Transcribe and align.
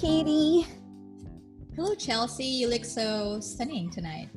Katie. 0.00 0.66
Hello, 1.76 1.94
Chelsea. 1.94 2.44
You 2.46 2.68
look 2.68 2.86
so 2.86 3.38
stunning 3.40 3.90
tonight. 3.90 4.30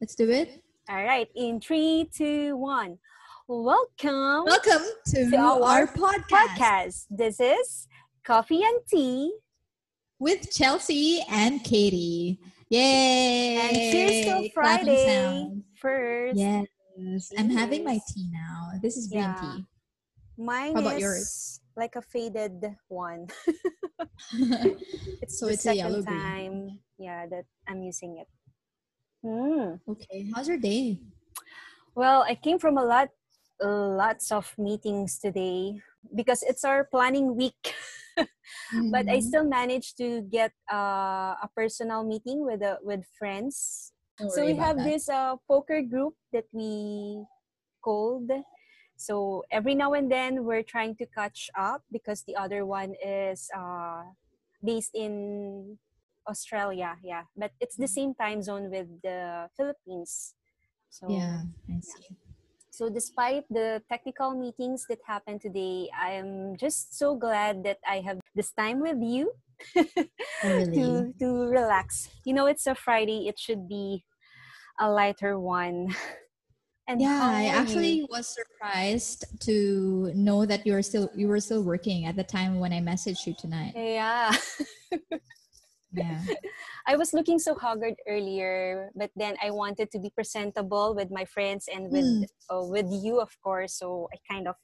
Let's 0.00 0.16
do 0.16 0.28
it. 0.28 0.64
All 0.88 1.04
right, 1.04 1.28
in 1.36 1.60
three, 1.60 2.10
two, 2.12 2.56
one. 2.56 2.98
Welcome, 3.46 4.44
Welcome 4.46 4.82
to, 5.14 5.30
to 5.30 5.36
our, 5.36 5.62
our 5.62 5.86
podcast, 5.86 6.26
podcast. 6.28 7.06
This 7.08 7.38
is 7.38 7.86
Coffee 8.24 8.64
and 8.64 8.80
Tea. 8.90 9.32
with 10.18 10.50
Chelsea 10.52 11.24
and 11.30 11.62
Katie. 11.62 12.40
Yay! 12.68 13.58
And 13.58 13.76
cheers 13.76 14.24
till 14.24 14.48
Friday 14.52 15.50
first. 15.76 16.36
Yes, 16.36 17.32
I'm 17.38 17.50
having 17.50 17.84
my 17.84 18.00
tea 18.08 18.28
now. 18.32 18.72
This 18.82 18.96
is 18.96 19.06
green 19.06 19.22
Yeah. 19.22 19.40
tea. 19.40 19.64
Mine 20.36 20.74
How 20.74 20.80
about 20.80 20.94
is 20.94 21.00
yours? 21.00 21.60
Like 21.76 21.96
a 21.96 22.02
faded 22.02 22.64
one. 22.88 23.28
It's 25.22 25.38
So 25.38 25.46
the 25.46 25.52
it's 25.54 25.66
a 25.66 25.74
second 25.74 25.76
yellow 25.76 26.02
green. 26.02 26.20
time, 26.20 26.80
yeah, 26.98 27.26
that 27.26 27.46
I'm 27.68 27.82
using 27.82 28.18
it. 28.18 28.28
Hmm. 29.22 29.78
okay, 29.88 30.26
how's 30.34 30.48
your 30.48 30.58
day? 30.58 30.98
Well, 31.94 32.24
I 32.26 32.34
came 32.34 32.58
from 32.58 32.78
a 32.78 32.84
lot, 32.84 33.10
lots 33.62 34.32
of 34.32 34.52
meetings 34.58 35.18
today 35.18 35.80
because 36.14 36.42
it's 36.42 36.64
our 36.64 36.84
planning 36.84 37.36
week. 37.36 37.74
but 38.90 39.06
I 39.08 39.20
Mhm. 39.20 39.22
still 39.22 39.44
managed 39.44 39.96
to 39.98 40.22
get 40.22 40.52
uh, 40.72 41.36
a 41.38 41.48
personal 41.54 42.04
meeting 42.04 42.44
with 42.44 42.62
uh, 42.62 42.76
with 42.82 43.04
friends. 43.18 43.92
So 44.28 44.44
we 44.44 44.54
have 44.56 44.76
that. 44.76 44.84
this 44.84 45.08
uh, 45.08 45.36
poker 45.48 45.82
group 45.82 46.14
that 46.32 46.46
we 46.52 47.24
called. 47.82 48.30
So 49.02 49.44
every 49.50 49.74
now 49.74 49.94
and 49.94 50.10
then 50.10 50.44
we're 50.44 50.62
trying 50.62 50.96
to 50.96 51.06
catch 51.06 51.50
up 51.56 51.82
because 51.92 52.22
the 52.24 52.36
other 52.36 52.64
one 52.66 52.94
is 53.04 53.50
uh, 53.56 54.04
based 54.62 54.94
in 54.94 55.78
Australia. 56.28 56.96
Yeah, 57.02 57.24
but 57.36 57.52
it's 57.60 57.76
the 57.76 57.88
same 57.88 58.14
time 58.14 58.42
zone 58.42 58.70
with 58.70 59.02
the 59.02 59.50
Philippines. 59.56 60.34
So 60.90 61.06
Yeah, 61.06 61.44
I 61.68 61.80
see. 61.80 62.16
so 62.70 62.88
despite 62.88 63.44
the 63.50 63.82
technical 63.88 64.32
meetings 64.34 64.86
that 64.88 64.98
happened 65.06 65.40
today, 65.42 65.90
I 65.94 66.12
am 66.12 66.56
just 66.56 66.96
so 66.96 67.14
glad 67.16 67.64
that 67.64 67.78
I 67.86 68.00
have 68.00 68.20
this 68.34 68.52
time 68.52 68.80
with 68.80 68.96
you 69.02 69.32
Oh, 70.42 70.48
really? 70.50 70.74
to 70.74 71.12
to 71.20 71.26
relax. 71.48 72.08
You 72.24 72.34
know, 72.34 72.46
it's 72.46 72.66
a 72.66 72.74
Friday. 72.74 73.28
It 73.28 73.38
should 73.38 73.68
be 73.68 74.04
a 74.78 74.90
lighter 74.90 75.38
one. 75.40 75.94
And 76.88 77.00
Yeah, 77.00 77.22
I 77.22 77.46
actually 77.46 78.04
was 78.10 78.26
surprised 78.26 79.24
to 79.46 80.10
know 80.14 80.44
that 80.46 80.66
you 80.66 80.74
were 80.74 80.82
still 80.82 81.08
you 81.14 81.28
were 81.30 81.38
still 81.40 81.62
working 81.62 82.06
at 82.10 82.16
the 82.18 82.26
time 82.26 82.58
when 82.58 82.72
I 82.74 82.80
messaged 82.82 83.22
you 83.26 83.34
tonight. 83.38 83.72
yeah. 83.76 84.34
Yeah. 85.92 86.24
I 86.88 86.96
was 86.96 87.12
looking 87.14 87.38
so 87.38 87.54
haggard 87.54 87.94
earlier, 88.08 88.90
but 88.96 89.10
then 89.14 89.36
I 89.44 89.50
wanted 89.52 89.92
to 89.92 89.98
be 90.00 90.10
presentable 90.10 90.96
with 90.96 91.12
my 91.12 91.24
friends 91.28 91.68
and 91.70 91.92
with 91.92 92.02
Mm. 92.04 92.26
uh, 92.50 92.64
with 92.66 92.88
you, 92.90 93.20
of 93.20 93.30
course. 93.44 93.78
So 93.78 94.08
I 94.10 94.18
kind 94.26 94.48
of 94.48 94.56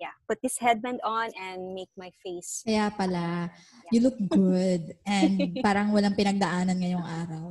yeah 0.00 0.14
put 0.26 0.40
this 0.42 0.58
headband 0.58 0.98
on 1.04 1.30
and 1.38 1.74
make 1.74 1.90
my 1.94 2.10
face 2.24 2.62
Kaya 2.66 2.90
pala, 2.96 3.50
you 3.92 4.00
look 4.00 4.16
good 4.30 4.96
and 5.06 5.54
parang 5.66 5.92
walang 5.94 6.16
pinagdaanan 6.16 6.80
ngayong 6.80 7.04
araw. 7.04 7.46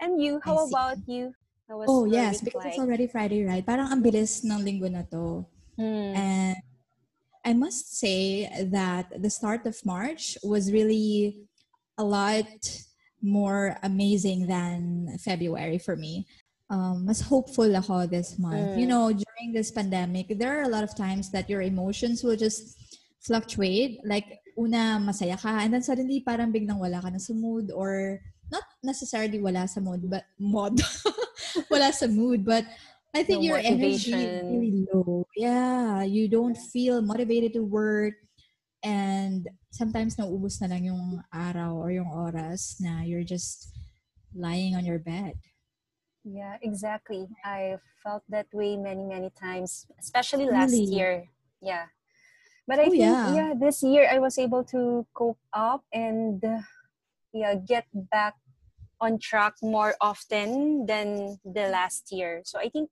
And 0.00 0.22
you, 0.22 0.40
how 0.42 0.66
about 0.66 0.98
you? 1.06 1.34
How 1.70 1.78
was 1.78 1.86
Oh, 1.86 2.02
yes, 2.04 2.42
because 2.42 2.66
it's 2.66 2.82
already 2.82 3.06
Friday, 3.06 3.46
right? 3.46 3.62
Parang 3.62 3.86
ang 3.94 4.02
bilis 4.02 4.42
ng 4.42 4.58
linggo 4.58 4.90
na 4.90 5.06
to. 5.06 5.46
Hmm. 5.78 6.10
And 6.18 6.56
I 7.46 7.54
must 7.54 7.94
say 7.94 8.50
that 8.74 9.14
the 9.14 9.30
start 9.30 9.70
of 9.70 9.78
March 9.86 10.34
was 10.42 10.74
really 10.74 11.46
a 11.94 12.02
lot 12.02 12.50
more 13.22 13.78
amazing 13.86 14.50
than 14.50 15.14
February 15.22 15.78
for 15.78 15.94
me. 15.94 16.26
Um, 16.66 17.06
mas 17.06 17.22
hopeful 17.22 17.70
ako 17.70 18.10
this 18.10 18.34
month. 18.34 18.74
You 18.74 18.90
Mm. 18.90 18.94
know, 18.94 19.06
during 19.14 19.54
this 19.54 19.70
pandemic, 19.70 20.34
there 20.42 20.58
are 20.58 20.66
a 20.66 20.72
lot 20.74 20.82
of 20.82 20.98
times 20.98 21.30
that 21.30 21.46
your 21.46 21.62
emotions 21.62 22.26
will 22.26 22.38
just 22.38 22.78
fluctuate. 23.22 24.02
Like, 24.02 24.42
una, 24.58 24.98
masaya 24.98 25.38
ka, 25.38 25.62
and 25.62 25.70
then 25.70 25.86
suddenly 25.86 26.18
parang 26.18 26.50
biglang 26.50 26.82
wala 26.82 26.98
ka 26.98 27.14
na 27.14 27.22
sa 27.22 27.30
mood 27.34 27.70
or 27.70 28.18
not 28.50 28.66
necessarily 28.82 29.38
wala 29.38 29.70
sa 29.70 29.78
mood, 29.78 30.10
but 30.10 30.26
mod. 30.34 30.82
wala 31.70 31.92
sa 31.92 32.06
mood, 32.06 32.44
but 32.44 32.64
I 33.14 33.22
think 33.22 33.42
No 33.42 33.54
your 33.54 33.58
energy 33.58 34.14
is 34.14 34.42
really 34.46 34.86
low. 34.92 35.26
Yeah, 35.34 36.02
you 36.06 36.28
don't 36.28 36.56
feel 36.56 37.02
motivated 37.02 37.52
to 37.54 37.62
work. 37.66 38.14
And 38.82 39.44
sometimes 39.70 40.16
nauubos 40.16 40.62
na 40.62 40.68
lang 40.72 40.88
yung 40.88 41.20
araw 41.34 41.76
or 41.76 41.90
yung 41.92 42.08
oras 42.08 42.80
na 42.80 43.02
you're 43.04 43.26
just 43.26 43.68
lying 44.32 44.72
on 44.74 44.86
your 44.86 44.98
bed. 44.98 45.36
Yeah, 46.24 46.56
exactly. 46.62 47.28
I 47.44 47.76
felt 48.02 48.22
that 48.28 48.46
way 48.52 48.76
many, 48.76 49.04
many 49.04 49.30
times, 49.36 49.84
especially 50.00 50.48
last 50.48 50.72
Really? 50.72 50.88
year. 50.96 51.28
Yeah. 51.60 51.92
But 52.68 52.78
I 52.78 52.86
Oh, 52.88 52.90
think, 52.94 53.04
yeah. 53.04 53.34
yeah. 53.34 53.52
this 53.58 53.82
year 53.82 54.08
I 54.08 54.16
was 54.20 54.38
able 54.38 54.64
to 54.72 55.04
cope 55.12 55.40
up 55.52 55.84
and, 55.92 56.38
uh, 56.44 56.62
yeah, 57.32 57.56
get 57.56 57.84
back 57.92 58.39
on 59.00 59.18
track 59.18 59.54
more 59.62 59.94
often 60.00 60.86
than 60.86 61.38
the 61.44 61.68
last 61.68 62.12
year. 62.12 62.42
So 62.44 62.58
I 62.58 62.68
think, 62.68 62.90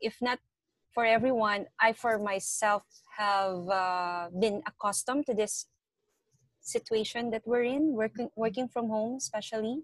if 0.00 0.20
not 0.20 0.38
for 0.92 1.04
everyone, 1.04 1.66
I 1.80 1.92
for 1.92 2.18
myself 2.18 2.84
have 3.16 3.68
uh, 3.68 4.28
been 4.38 4.62
accustomed 4.66 5.26
to 5.26 5.34
this 5.34 5.66
situation 6.60 7.30
that 7.30 7.42
we're 7.46 7.64
in, 7.64 7.94
working 7.94 8.28
working 8.36 8.68
from 8.68 8.88
home, 8.88 9.16
especially. 9.16 9.82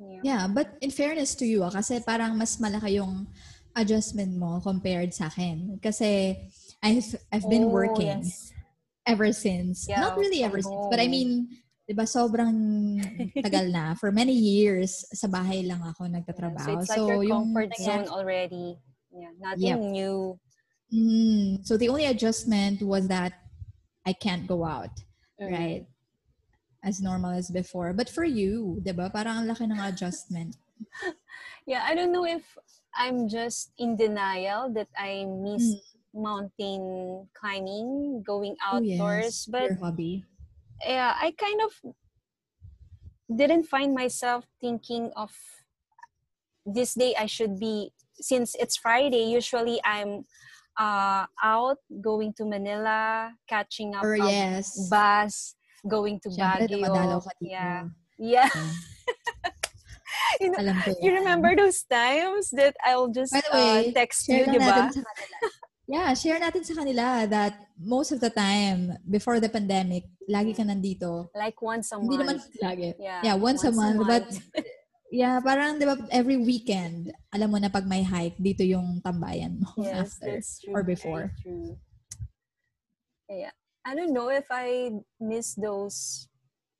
Yeah. 0.00 0.20
Yeah, 0.24 0.46
but 0.48 0.76
in 0.80 0.90
fairness 0.90 1.34
to 1.36 1.46
you, 1.46 1.62
ah, 1.64 1.70
kasi 1.70 2.00
parang 2.00 2.36
mas 2.36 2.56
malaki 2.56 2.96
yung 2.96 3.28
adjustment 3.76 4.32
mo 4.32 4.60
compared 4.60 5.12
sa 5.12 5.28
akin. 5.28 5.78
Kasi 5.78 6.36
I've, 6.82 7.16
I've 7.32 7.48
been 7.48 7.68
Oh, 7.68 7.76
working 7.76 8.24
yes. 8.24 8.52
ever 9.06 9.32
since. 9.32 9.88
Yeah, 9.88 10.00
Not 10.00 10.16
really 10.16 10.42
ever 10.42 10.60
since, 10.64 10.88
but 10.88 11.00
I 11.00 11.08
mean, 11.08 11.48
di 11.90 11.94
ba 11.98 12.06
sobrang 12.06 12.54
tagal 13.42 13.66
na. 13.74 13.98
For 13.98 14.14
many 14.14 14.30
years, 14.30 15.02
sa 15.10 15.26
bahay 15.26 15.66
lang 15.66 15.82
ako 15.82 16.06
Yeah, 16.06 16.22
nagtatrabaho. 16.22 16.78
So 16.78 16.78
it's 16.78 16.90
like 16.94 17.02
your 17.02 17.26
yung 17.26 17.50
comfort 17.50 17.70
nangyari- 17.74 18.06
zone 18.06 18.14
already. 18.14 18.66
Yeah, 19.10 19.34
nothing 19.42 19.90
Yep. 19.90 19.98
new. 19.98 20.14
Mm, 20.94 21.66
so 21.66 21.74
the 21.74 21.90
only 21.90 22.06
adjustment 22.06 22.78
was 22.78 23.10
that 23.10 23.34
I 24.06 24.14
can't 24.14 24.46
go 24.46 24.62
out, 24.62 24.94
Mm. 25.42 25.50
right? 25.50 25.82
As 26.78 27.02
normal 27.02 27.34
as 27.34 27.50
before. 27.50 27.90
But 27.90 28.06
for 28.06 28.22
you, 28.22 28.78
di 28.86 28.94
ba? 28.94 29.10
Parang 29.10 29.42
ang 29.42 29.46
laki 29.50 29.66
ng 29.66 29.82
adjustment. 29.82 30.54
Yeah, 31.68 31.84
I 31.84 31.92
don't 31.94 32.10
know 32.10 32.24
if 32.24 32.56
I'm 32.96 33.28
just 33.28 33.70
in 33.76 33.94
denial 33.94 34.72
that 34.74 34.88
I 34.96 35.28
miss 35.28 35.76
mountain 36.10 36.82
climbing, 37.36 38.22
going 38.24 38.56
Oh, 38.64 38.78
outdoors, 38.80 39.44
yes. 39.44 39.50
but 39.50 39.68
Your 39.74 39.78
hobby. 39.78 40.24
Yeah, 40.84 41.14
I 41.20 41.34
kind 41.38 41.60
of 41.62 41.72
didn't 43.30 43.64
find 43.64 43.94
myself 43.94 44.46
thinking 44.60 45.10
of 45.16 45.30
this 46.66 46.94
day 46.94 47.14
I 47.18 47.26
should 47.26 47.58
be 47.58 47.92
since 48.14 48.54
it's 48.58 48.76
Friday. 48.76 49.30
Usually 49.30 49.80
I'm 49.84 50.24
uh, 50.78 51.26
out 51.42 51.78
going 52.00 52.32
to 52.34 52.44
Manila, 52.44 53.32
catching 53.48 53.94
up 53.94 54.04
Or 54.04 54.16
yes. 54.16 54.88
bus, 54.88 55.54
going 55.86 56.20
to 56.20 56.28
Siyempre, 56.28 56.68
Baguio. 56.68 57.22
Yeah, 57.40 57.88
yeah. 58.18 58.48
Yeah. 58.48 58.48
you, 60.40 60.50
know, 60.50 60.74
you 61.00 61.14
remember 61.14 61.56
those 61.56 61.82
times 61.82 62.50
that 62.50 62.76
I'll 62.84 63.08
just 63.08 63.32
the 63.32 63.48
uh, 63.52 63.82
text 63.92 64.28
you, 64.28 64.44
di 64.44 64.58
lang 64.58 64.92
ba? 64.92 64.92
Yeah, 65.90 66.14
share 66.14 66.38
natin 66.38 66.62
sa 66.62 66.78
kanila 66.78 67.26
that 67.26 67.66
most 67.74 68.14
of 68.14 68.22
the 68.22 68.30
time, 68.30 68.94
before 69.02 69.42
the 69.42 69.50
pandemic, 69.50 70.06
lagi 70.30 70.54
ka 70.54 70.62
nandito. 70.62 71.34
Like 71.34 71.58
once 71.58 71.90
a 71.90 71.98
Hindi 71.98 72.14
naman 72.14 72.38
month. 72.38 72.62
lagi. 72.62 72.94
Yeah, 72.94 73.20
Yeah, 73.26 73.34
once, 73.34 73.66
a 73.66 73.74
month. 73.74 74.06
But 74.06 74.30
yeah, 75.10 75.42
parang 75.42 75.82
di 75.82 75.90
ba 75.90 75.98
every 76.14 76.38
weekend, 76.38 77.10
alam 77.34 77.50
mo 77.50 77.58
na 77.58 77.66
pag 77.66 77.90
may 77.90 78.06
hike, 78.06 78.38
dito 78.38 78.62
yung 78.62 79.02
tambayan 79.02 79.58
mo 79.58 79.82
yes, 79.82 80.14
after 80.14 80.38
that's 80.38 80.62
true. 80.62 80.78
or 80.78 80.86
before. 80.86 81.34
True. 81.42 81.74
Yeah. 83.26 83.50
I 83.82 83.98
don't 83.98 84.14
know 84.14 84.30
if 84.30 84.46
I 84.46 84.94
miss 85.18 85.58
those 85.58 86.30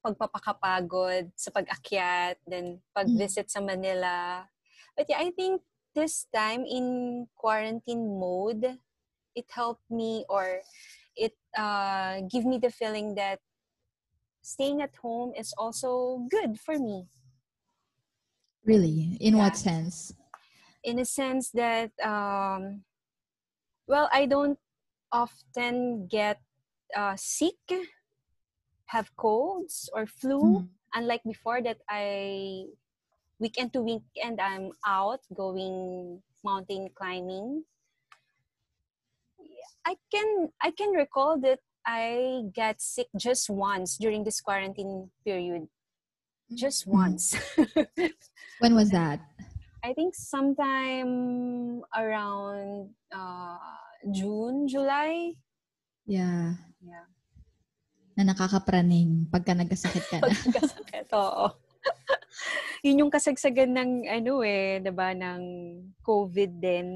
pagpapakapagod 0.07 1.35
sa 1.35 1.51
pag-akyat, 1.51 2.39
then 2.47 2.79
pag-visit 2.95 3.51
sa 3.51 3.59
Manila. 3.59 4.47
But 4.95 5.11
yeah, 5.11 5.19
I 5.19 5.35
think 5.35 5.67
this 5.99 6.31
time 6.31 6.63
in 6.63 7.27
quarantine 7.35 8.07
mode, 8.07 8.79
it 9.35 9.47
helped 9.51 9.89
me 9.91 10.25
or 10.29 10.61
it 11.17 11.35
uh, 11.57 12.21
give 12.31 12.45
me 12.45 12.59
the 12.59 12.71
feeling 12.71 13.15
that 13.15 13.41
staying 14.43 14.81
at 14.83 14.95
home 14.97 15.33
is 15.37 15.53
also 15.59 16.27
good 16.31 16.59
for 16.59 16.79
me. 16.79 17.07
Really? 18.65 19.17
In 19.21 19.37
Yeah. 19.37 19.45
what 19.45 19.57
sense? 19.57 20.15
in 20.83 20.99
a 20.99 21.05
sense 21.05 21.51
that 21.53 21.93
um 22.01 22.81
well 23.85 24.09
i 24.17 24.25
don't 24.25 24.57
often 25.13 26.07
get 26.09 26.41
uh, 26.97 27.15
sick, 27.17 27.59
have 28.87 29.15
colds 29.17 29.89
or 29.95 30.07
flu. 30.07 30.67
Mm. 30.67 30.69
Unlike 30.95 31.23
before 31.25 31.63
that 31.63 31.79
I 31.89 32.67
weekend 33.39 33.73
to 33.75 33.81
weekend 33.83 34.41
I'm 34.41 34.73
out 34.87 35.21
going 35.35 36.23
mountain 36.45 36.91
climbing. 36.95 37.65
I 39.87 39.97
can 40.13 40.51
I 40.63 40.71
can 40.71 40.91
recall 40.93 41.41
that 41.43 41.61
I 41.87 42.45
got 42.53 42.81
sick 42.81 43.09
just 43.17 43.49
once 43.49 43.97
during 43.97 44.25
this 44.25 44.41
quarantine 44.41 45.11
period. 45.25 45.67
Just 46.53 46.87
Mm. 46.87 46.93
once. 46.93 47.33
When 48.63 48.75
was 48.75 48.91
that? 48.91 49.23
I 49.81 49.97
think 49.97 50.13
sometime 50.13 51.81
around 51.97 52.93
uh, 53.09 53.57
June, 54.13 54.69
July. 54.69 55.33
Yeah. 56.05 56.61
Yeah. 56.85 57.07
Na 58.19 58.35
nakakapraning 58.35 59.31
pagka 59.33 59.57
nagkasakit 59.57 60.05
ka 60.11 60.19
na. 60.21 60.29
Pagkasakit, 60.29 61.09
oo. 61.17 61.47
Yun 62.85 63.07
yung 63.07 63.13
kasagsagan 63.13 63.73
ng 63.73 63.91
ano 64.11 64.45
eh, 64.45 64.85
'di 64.85 64.93
ba, 64.93 65.17
ng 65.17 65.43
COVID 66.05 66.51
din. 66.61 66.89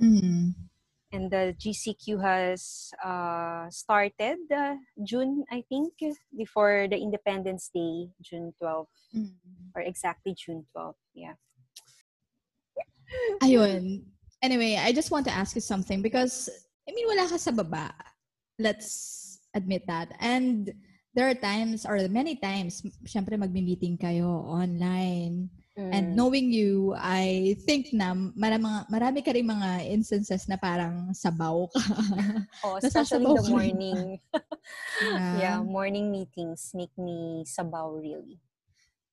Mm. 0.00 0.69
And 1.10 1.26
the 1.30 1.54
GCQ 1.58 2.22
has 2.22 2.92
uh, 3.02 3.66
started 3.70 4.38
uh, 4.46 4.78
June, 5.02 5.44
I 5.50 5.64
think, 5.68 5.94
before 6.36 6.86
the 6.88 6.96
Independence 6.98 7.70
Day, 7.74 8.10
June 8.22 8.54
12, 8.58 8.86
Mm. 9.10 9.34
or 9.74 9.82
exactly 9.82 10.38
June 10.38 10.62
12. 10.70 10.94
Yeah. 11.18 11.34
Ayun. 13.42 14.06
Anyway, 14.38 14.78
I 14.78 14.92
just 14.92 15.10
want 15.10 15.26
to 15.26 15.34
ask 15.34 15.58
you 15.58 15.60
something 15.60 15.98
because, 16.00 16.46
I 16.88 16.94
mean, 16.94 17.10
wala 17.10 17.26
ka 17.26 17.36
sa 17.36 17.50
baba. 17.50 17.90
Let's 18.54 19.42
admit 19.50 19.82
that. 19.90 20.14
And 20.22 20.70
there 21.10 21.26
are 21.26 21.34
times, 21.34 21.82
or 21.84 21.98
many 22.06 22.38
times, 22.38 22.86
syempre 23.02 23.34
magmi-meeting 23.34 23.98
kayo 23.98 24.46
online. 24.46 25.50
And 25.90 26.12
Mm. 26.12 26.14
knowing 26.14 26.46
you, 26.52 26.94
I 26.94 27.56
think 27.66 27.90
na 27.96 28.12
marami, 28.14 28.84
marami 28.92 29.24
ka 29.24 29.32
rin 29.32 29.48
mga 29.48 29.88
instances 29.90 30.46
na 30.46 30.54
parang 30.60 31.10
sabaw 31.16 31.66
ka. 31.72 31.80
Oh, 32.62 32.76
especially 32.76 33.24
the 33.24 33.42
morning. 33.48 34.20
Yeah. 35.00 35.40
yeah, 35.40 35.58
morning 35.64 36.12
meetings 36.12 36.70
make 36.76 36.92
me 37.00 37.42
sabaw 37.48 37.88
really. 37.96 38.36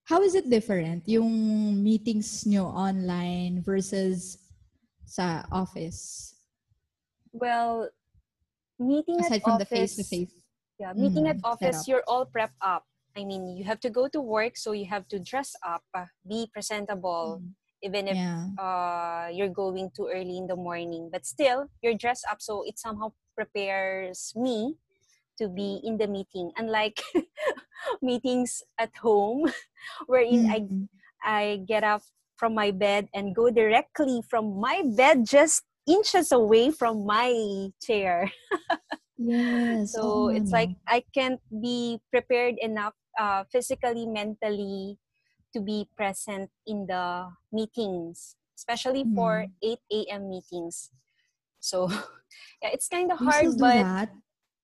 How 0.07 0.23
is 0.23 0.35
it 0.35 0.47
different, 0.47 1.03
yung 1.07 1.27
meetings 1.83 2.45
nyo 2.47 2.67
online 2.71 3.59
versus 3.63 4.39
sa 5.03 5.43
office? 5.51 6.35
Well, 7.31 7.91
meeting 8.79 9.19
Aside 9.19 9.43
at 9.43 9.43
from 9.43 9.57
the 9.59 9.67
office, 9.67 9.95
face-to-face. 9.97 10.31
yeah, 10.79 10.93
meeting 10.95 11.27
at 11.27 11.37
mm, 11.37 11.43
office, 11.43 11.83
setup. 11.83 11.87
you're 11.87 12.05
all 12.07 12.23
prep 12.25 12.51
up. 12.61 12.87
I 13.17 13.25
mean, 13.25 13.57
you 13.57 13.63
have 13.65 13.79
to 13.81 13.89
go 13.89 14.07
to 14.09 14.21
work, 14.21 14.57
so 14.57 14.71
you 14.73 14.85
have 14.85 15.07
to 15.09 15.19
dress 15.19 15.55
up, 15.65 15.83
uh, 15.93 16.05
be 16.27 16.49
presentable, 16.53 17.41
Mm. 17.41 17.55
even 17.81 18.07
if 18.07 18.17
Yeah. 18.17 18.49
uh, 18.57 19.29
you're 19.33 19.49
going 19.53 19.91
too 19.95 20.09
early 20.13 20.37
in 20.37 20.47
the 20.47 20.55
morning. 20.55 21.09
But 21.11 21.25
still, 21.25 21.67
you're 21.81 21.97
dressed 21.97 22.25
up, 22.29 22.41
so 22.41 22.63
it 22.65 22.79
somehow 22.79 23.13
prepares 23.35 24.33
me 24.35 24.77
to 25.39 25.49
be 25.49 25.81
in 25.83 25.97
the 25.97 26.07
meeting. 26.07 26.51
Unlike 26.57 27.01
meetings 28.01 28.63
at 28.79 28.95
home, 28.97 29.51
wherein 30.07 30.45
I 30.49 30.69
Mm. 30.69 30.87
I 31.23 31.63
get 31.67 31.83
up 31.83 32.03
from 32.37 32.53
my 32.55 32.71
bed 32.71 33.09
and 33.13 33.35
go 33.35 33.49
directly 33.49 34.21
from 34.29 34.59
my 34.59 34.83
bed 34.85 35.25
just 35.25 35.63
inches 35.87 36.31
away 36.31 36.71
from 36.71 37.05
my 37.05 37.33
chair. 37.81 38.31
Yes. 39.17 39.93
So 39.93 40.29
it's 40.29 40.51
like? 40.51 40.71
I 40.87 41.03
can't 41.13 41.41
be 41.61 41.99
prepared 42.11 42.55
enough 42.61 42.93
uh, 43.17 43.43
physically, 43.51 44.05
mentally 44.05 44.97
to 45.53 45.59
be 45.59 45.89
present 45.97 46.49
in 46.65 46.85
the 46.85 47.33
meetings, 47.51 48.35
especially 48.55 49.03
for 49.15 49.49
Mm. 49.49 49.51
8 49.61 49.81
a.m. 49.91 50.29
meetings. 50.29 50.91
So 51.59 51.89
yeah, 52.61 52.71
it's 52.71 52.87
kind 52.87 53.11
of 53.11 53.19
hard, 53.19 53.51
still 53.51 53.57
do 53.57 53.63
but 53.65 53.83
that? 53.83 54.09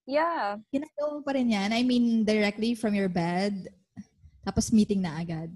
yeah, 0.06 0.58
Ginagawa 0.74 1.10
mo 1.18 1.22
pa 1.26 1.32
rin 1.34 1.50
yan? 1.50 1.74
I 1.74 1.82
mean, 1.84 2.24
directly 2.24 2.76
from 2.76 2.94
your 2.94 3.10
bed, 3.10 3.68
tapos 4.46 4.72
meeting 4.72 5.02
na 5.02 5.18
agad. 5.20 5.50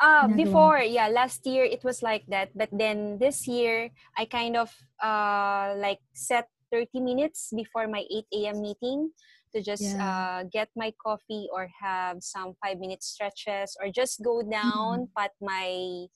Uh, 0.00 0.26
Ginagawa 0.26 0.36
before, 0.36 0.80
yeah, 0.80 1.08
last 1.12 1.44
year 1.44 1.64
it 1.64 1.84
was 1.84 2.02
like 2.02 2.24
that. 2.32 2.50
But 2.56 2.72
then 2.72 3.20
this 3.20 3.46
year, 3.46 3.92
I 4.16 4.24
kind 4.24 4.56
of 4.56 4.72
uh, 4.96 5.76
like 5.76 6.00
set 6.16 6.48
30 6.72 7.00
minutes 7.04 7.52
before 7.52 7.86
my 7.86 8.06
8 8.08 8.26
a.m. 8.32 8.62
meeting 8.62 9.12
to 9.54 9.62
just 9.62 9.82
Yeah. 9.82 10.00
uh, 10.00 10.40
get 10.52 10.68
my 10.76 10.92
coffee 11.02 11.48
or 11.52 11.68
have 11.80 12.22
some 12.22 12.54
five 12.62 12.78
minute 12.78 13.02
stretches 13.02 13.76
or 13.80 13.90
just 13.90 14.22
go 14.22 14.42
down, 14.42 15.08
pat 15.16 15.32
my 15.40 16.06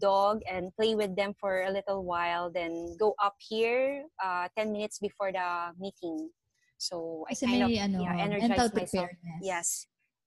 dog 0.00 0.40
and 0.50 0.74
play 0.76 0.94
with 0.94 1.14
them 1.16 1.34
for 1.38 1.62
a 1.62 1.70
little 1.70 2.04
while. 2.04 2.50
Then 2.50 2.96
go 2.98 3.14
up 3.22 3.36
here 3.38 4.04
uh, 4.22 4.48
10 4.56 4.72
minutes 4.72 4.98
before 4.98 5.32
the 5.32 5.72
meeting. 5.78 6.30
So 6.78 7.24
I 7.30 7.34
kind 7.34 7.62
of 7.62 7.70
ano, 7.70 7.98
yeah, 8.02 8.12
mental 8.12 8.32
energize 8.36 8.72
myself. 8.72 9.08
preparedness. 9.08 9.40
Yes. 9.42 9.86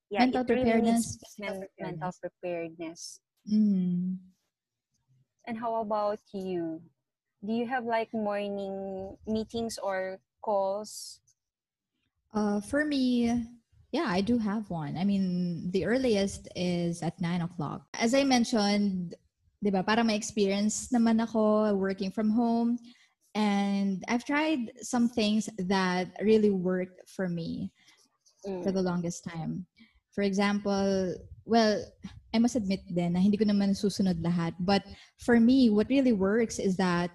Yeah, 0.10 0.20
Mental 0.24 0.42
it 0.42 0.50
really 0.50 0.64
preparedness, 0.64 1.06
needs 1.06 1.18
physical 1.38 1.68
mental 1.80 2.12
preparedness. 2.22 3.20
Mm. 3.44 4.18
And 5.46 5.58
how 5.60 5.76
about 5.82 6.20
you? 6.34 6.82
Do 7.46 7.54
you 7.54 7.68
have 7.68 7.86
like 7.86 8.14
morning 8.14 9.18
meetings 9.28 9.78
or 9.78 10.20
calls? 10.42 11.20
Uh, 12.34 12.62
for 12.62 12.86
me, 12.86 13.32
yeah, 13.92 14.06
I 14.08 14.22
do 14.22 14.38
have 14.38 14.70
one. 14.70 14.98
I 14.98 15.04
mean, 15.04 15.72
the 15.72 15.86
earliest 15.86 16.48
is 16.56 17.02
at 17.02 17.20
9 17.22 17.42
o'clock. 17.42 17.88
As 17.94 18.14
I 18.14 18.24
mentioned, 18.24 19.16
di 19.64 19.72
ba, 19.72 19.84
para 19.84 20.04
may 20.04 20.16
experience 20.16 20.90
naman 20.94 21.24
ako 21.24 21.74
working 21.76 22.12
from 22.12 22.30
home. 22.30 22.78
And 23.34 24.04
I've 24.08 24.26
tried 24.26 24.72
some 24.82 25.08
things 25.10 25.50
that 25.70 26.10
really 26.22 26.50
worked 26.50 27.10
for 27.10 27.30
me 27.30 27.72
for 28.44 28.72
Mm. 28.72 28.74
the 28.74 28.82
longest 28.82 29.24
time. 29.26 29.66
For 30.14 30.24
example, 30.24 31.14
well, 31.46 31.84
I 32.34 32.40
must 32.40 32.56
admit 32.56 32.82
then 32.90 33.14
na 33.14 33.20
hindi 33.20 33.38
ko 33.38 33.46
naman 33.46 33.78
susunod 33.78 34.22
lahat. 34.22 34.54
But 34.60 34.84
for 35.22 35.40
me, 35.40 35.70
what 35.70 35.90
really 35.90 36.14
works 36.14 36.60
is 36.60 36.78
that 36.78 37.12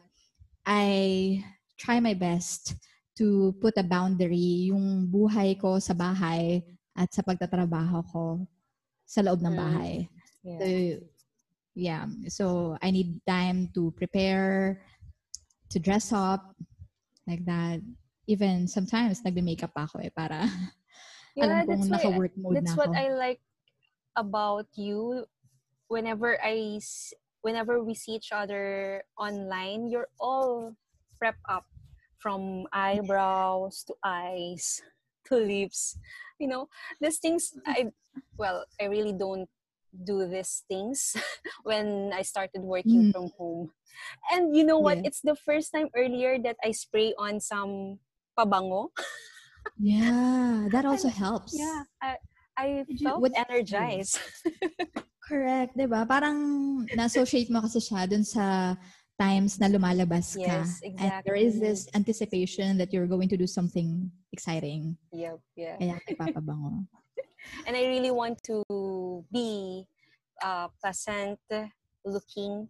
I 0.67 1.43
try 1.79 1.99
my 2.01 2.15
best 2.15 2.75
to 3.17 3.53
put 3.61 3.77
a 3.77 3.85
boundary 3.85 4.73
yung 4.73 5.09
buhay 5.09 5.59
ko 5.61 5.77
sa 5.79 5.93
bahay 5.93 6.65
at 6.97 7.13
sa 7.13 7.21
pagtatrabaho 7.25 8.01
ko 8.09 8.25
sa 9.05 9.21
loob 9.21 9.41
ng 9.45 9.53
Mm. 9.53 9.61
bahay. 9.61 9.93
Yeah. 10.43 10.59
So, 10.59 10.67
yeah. 11.75 12.05
So, 12.29 12.45
I 12.81 12.91
need 12.91 13.21
time 13.29 13.69
to 13.75 13.93
prepare, 13.93 14.81
to 15.71 15.79
dress 15.81 16.13
up, 16.13 16.57
like 17.27 17.45
that. 17.45 17.81
Even 18.29 18.69
sometimes, 18.69 19.21
nagbe-makeup 19.25 19.75
pa 19.75 19.85
ako 19.89 20.01
eh, 20.05 20.13
para 20.13 20.45
alam 21.43 21.65
Yeah, 21.65 21.65
kong 21.65 21.81
that's 21.81 21.89
why 21.89 22.05
naka-work 22.05 22.35
mode 22.37 22.61
that's 22.61 22.73
na 22.73 22.77
what 22.77 22.93
ako. 22.93 22.93
I 22.93 23.09
like 23.09 23.41
about 24.17 24.69
you. 24.77 25.25
Whenever 25.89 26.37
I 26.45 26.77
whenever 27.41 27.81
we 27.83 27.97
see 27.97 28.13
each 28.21 28.33
other 28.33 29.03
online, 29.17 29.89
you're 29.89 30.13
all 30.21 30.77
prep 31.19 31.41
up 31.49 31.65
from 32.23 32.71
eyebrows 32.71 33.83
to 33.91 33.95
eyes 34.07 34.79
to 35.27 35.35
lips. 35.37 35.99
You 36.39 36.47
know, 36.49 36.71
these 37.03 37.19
things 37.19 37.51
I 37.67 37.91
well, 38.39 38.65
I 38.81 38.87
really 38.87 39.13
don't 39.13 39.51
do 39.93 40.25
these 40.25 40.63
things 40.71 41.13
when 41.69 42.15
I 42.15 42.23
started 42.23 42.63
working 42.63 43.11
Mm. 43.11 43.13
from 43.13 43.27
home. 43.37 43.75
And 44.33 44.57
you 44.57 44.65
know 44.65 44.79
what? 44.81 45.03
Yeah. 45.05 45.11
It's 45.13 45.21
the 45.21 45.37
first 45.37 45.75
time 45.75 45.91
earlier 45.93 46.39
that 46.47 46.57
I 46.65 46.71
spray 46.73 47.13
on 47.19 47.41
some 47.43 47.99
pabango. 48.39 48.89
Yeah, 49.79 50.67
that 50.75 50.83
also 50.85 51.07
helps. 51.07 51.55
Yeah, 51.55 51.87
I 52.03 52.19
I 52.59 52.67
felt 52.99 53.23
what- 53.23 53.31
energized. 53.39 54.19
Correct, 55.23 55.79
'di 55.79 55.87
ba? 55.87 56.03
Parang 56.03 56.35
na-associate 56.99 57.47
mo 57.47 57.63
kasi 57.63 57.79
siya 57.79 58.11
dun 58.11 58.27
sa 58.27 58.75
times 59.19 59.61
na 59.61 59.69
lumalabas 59.69 60.35
ka. 60.35 60.65
Yes, 60.65 60.81
And 60.99 61.23
there 61.25 61.37
is 61.39 61.61
this 61.61 61.89
anticipation 61.95 62.77
that 62.79 62.93
you're 62.93 63.07
going 63.07 63.29
to 63.29 63.37
do 63.37 63.47
something 63.47 64.11
exciting. 64.33 64.97
Yep, 65.13 65.39
yeah. 65.57 65.77
Kaya 65.79 66.01
nagpapabango. 66.09 66.87
And 67.67 67.75
I 67.77 67.87
really 67.91 68.11
want 68.15 68.39
to 68.47 68.63
be 69.33 69.85
uh, 70.43 70.69
pleasant 70.81 71.39
looking 72.07 72.69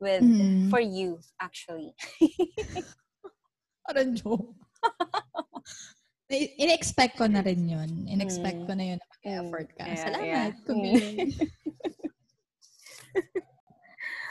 with 0.00 0.22
Mm. 0.22 0.70
for 0.70 0.80
you 0.82 1.18
actually. 1.40 1.94
Parang 3.86 4.14
joke. 4.14 4.54
I- 6.34 6.54
In-expect 6.58 7.14
ko 7.20 7.26
na 7.30 7.42
rin 7.46 7.68
yun. 7.68 8.06
In-expect 8.10 8.64
Mm. 8.64 8.66
ko 8.66 8.72
na 8.74 8.84
yun 8.94 8.98
na 8.98 9.06
mag-effort 9.12 9.68
ka. 9.78 9.84
Yeah, 9.86 9.98
Salamat, 10.02 10.52
yeah. 10.66 11.30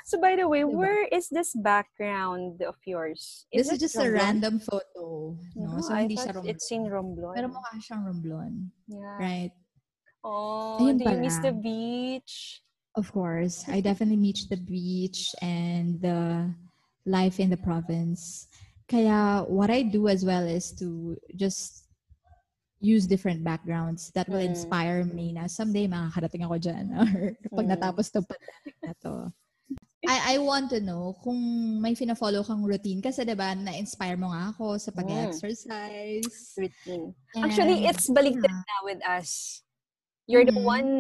So 0.04 0.20
by 0.20 0.36
the 0.36 0.48
way, 0.52 0.62
Diba? 0.68 0.76
where 0.76 1.04
is 1.08 1.30
this 1.32 1.56
background 1.56 2.62
of 2.62 2.76
yours? 2.86 3.48
This 3.54 3.72
is 3.72 3.80
just 3.80 3.96
a 3.96 4.04
Romblon? 4.12 4.14
random 4.14 4.56
photo. 4.60 5.38
No, 5.56 5.76
No, 5.76 5.82
so 5.82 5.94
I 5.96 6.04
hindi 6.04 6.20
siya 6.20 6.36
thought 6.36 6.44
Romblon. 6.44 6.52
it's 6.52 6.68
in 6.72 6.84
Romblon. 6.92 7.34
Pero 7.36 7.48
mukha 7.48 7.72
siyang 7.80 8.04
Romblon. 8.04 8.54
yeah. 8.92 9.18
Right? 9.20 9.54
Oh, 10.24 10.80
Ayun 10.80 11.00
do 11.00 11.08
you 11.08 11.20
miss 11.20 11.40
pala. 11.40 11.52
the 11.52 11.54
beach? 11.56 12.62
Of 12.96 13.12
course. 13.12 13.64
I 13.68 13.80
definitely 13.82 14.20
miss 14.20 14.46
the 14.48 14.60
beach 14.60 15.32
and 15.42 16.00
the 16.04 16.52
life 17.08 17.40
in 17.40 17.50
the 17.50 17.58
province. 17.60 18.48
Kaya 18.88 19.44
what 19.48 19.72
I 19.72 19.84
do 19.88 20.08
as 20.12 20.24
well 20.24 20.44
is 20.44 20.72
to 20.84 21.16
just 21.36 21.88
use 22.84 23.08
different 23.08 23.44
backgrounds 23.44 24.12
that 24.16 24.28
will 24.28 24.44
Mm. 24.44 24.52
inspire 24.52 25.08
me 25.08 25.32
na 25.32 25.48
someday 25.48 25.88
makakarating 25.88 26.44
ako 26.44 26.56
dyan 26.60 26.86
or 27.00 27.12
pag 27.56 27.68
Mm. 27.68 27.72
natapos 27.80 28.12
to 28.12 28.20
pandemic 28.20 28.76
na 28.84 28.92
to. 29.00 29.14
I, 30.08 30.36
I 30.36 30.38
want 30.44 30.70
to 30.72 30.80
know 30.84 31.16
kung 31.24 31.40
may 31.80 31.96
fina-follow 31.96 32.44
kang 32.44 32.64
routine 32.64 33.00
kasi 33.00 33.24
'di 33.24 33.36
ba 33.40 33.56
na-inspire 33.56 34.20
mo 34.20 34.36
nga 34.36 34.52
ako 34.52 34.76
sa 34.76 34.92
pag-exercise. 34.92 36.60
Routine. 36.60 37.16
Actually, 37.40 37.88
And, 37.88 37.96
it's 37.96 38.12
baliktad 38.12 38.52
yeah. 38.52 38.68
na 38.68 38.78
with 38.84 39.02
us. 39.08 39.64
You're 40.28 40.48
the 40.48 40.56
Mhm. 40.56 40.64
one 40.64 40.92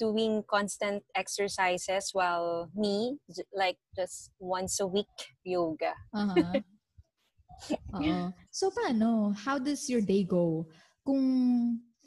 doing 0.00 0.44
constant 0.48 1.04
exercises 1.12 2.12
while 2.16 2.72
me, 2.72 3.20
like 3.52 3.76
just 3.92 4.32
once 4.40 4.80
a 4.80 4.88
week 4.88 5.12
yoga. 5.44 5.92
Uh-huh. 6.12 6.60
Oo. 8.00 8.32
So, 8.48 8.72
paano? 8.72 9.36
How 9.36 9.60
does 9.60 9.84
your 9.88 10.00
day 10.00 10.24
go? 10.24 10.64
Kung 11.04 11.20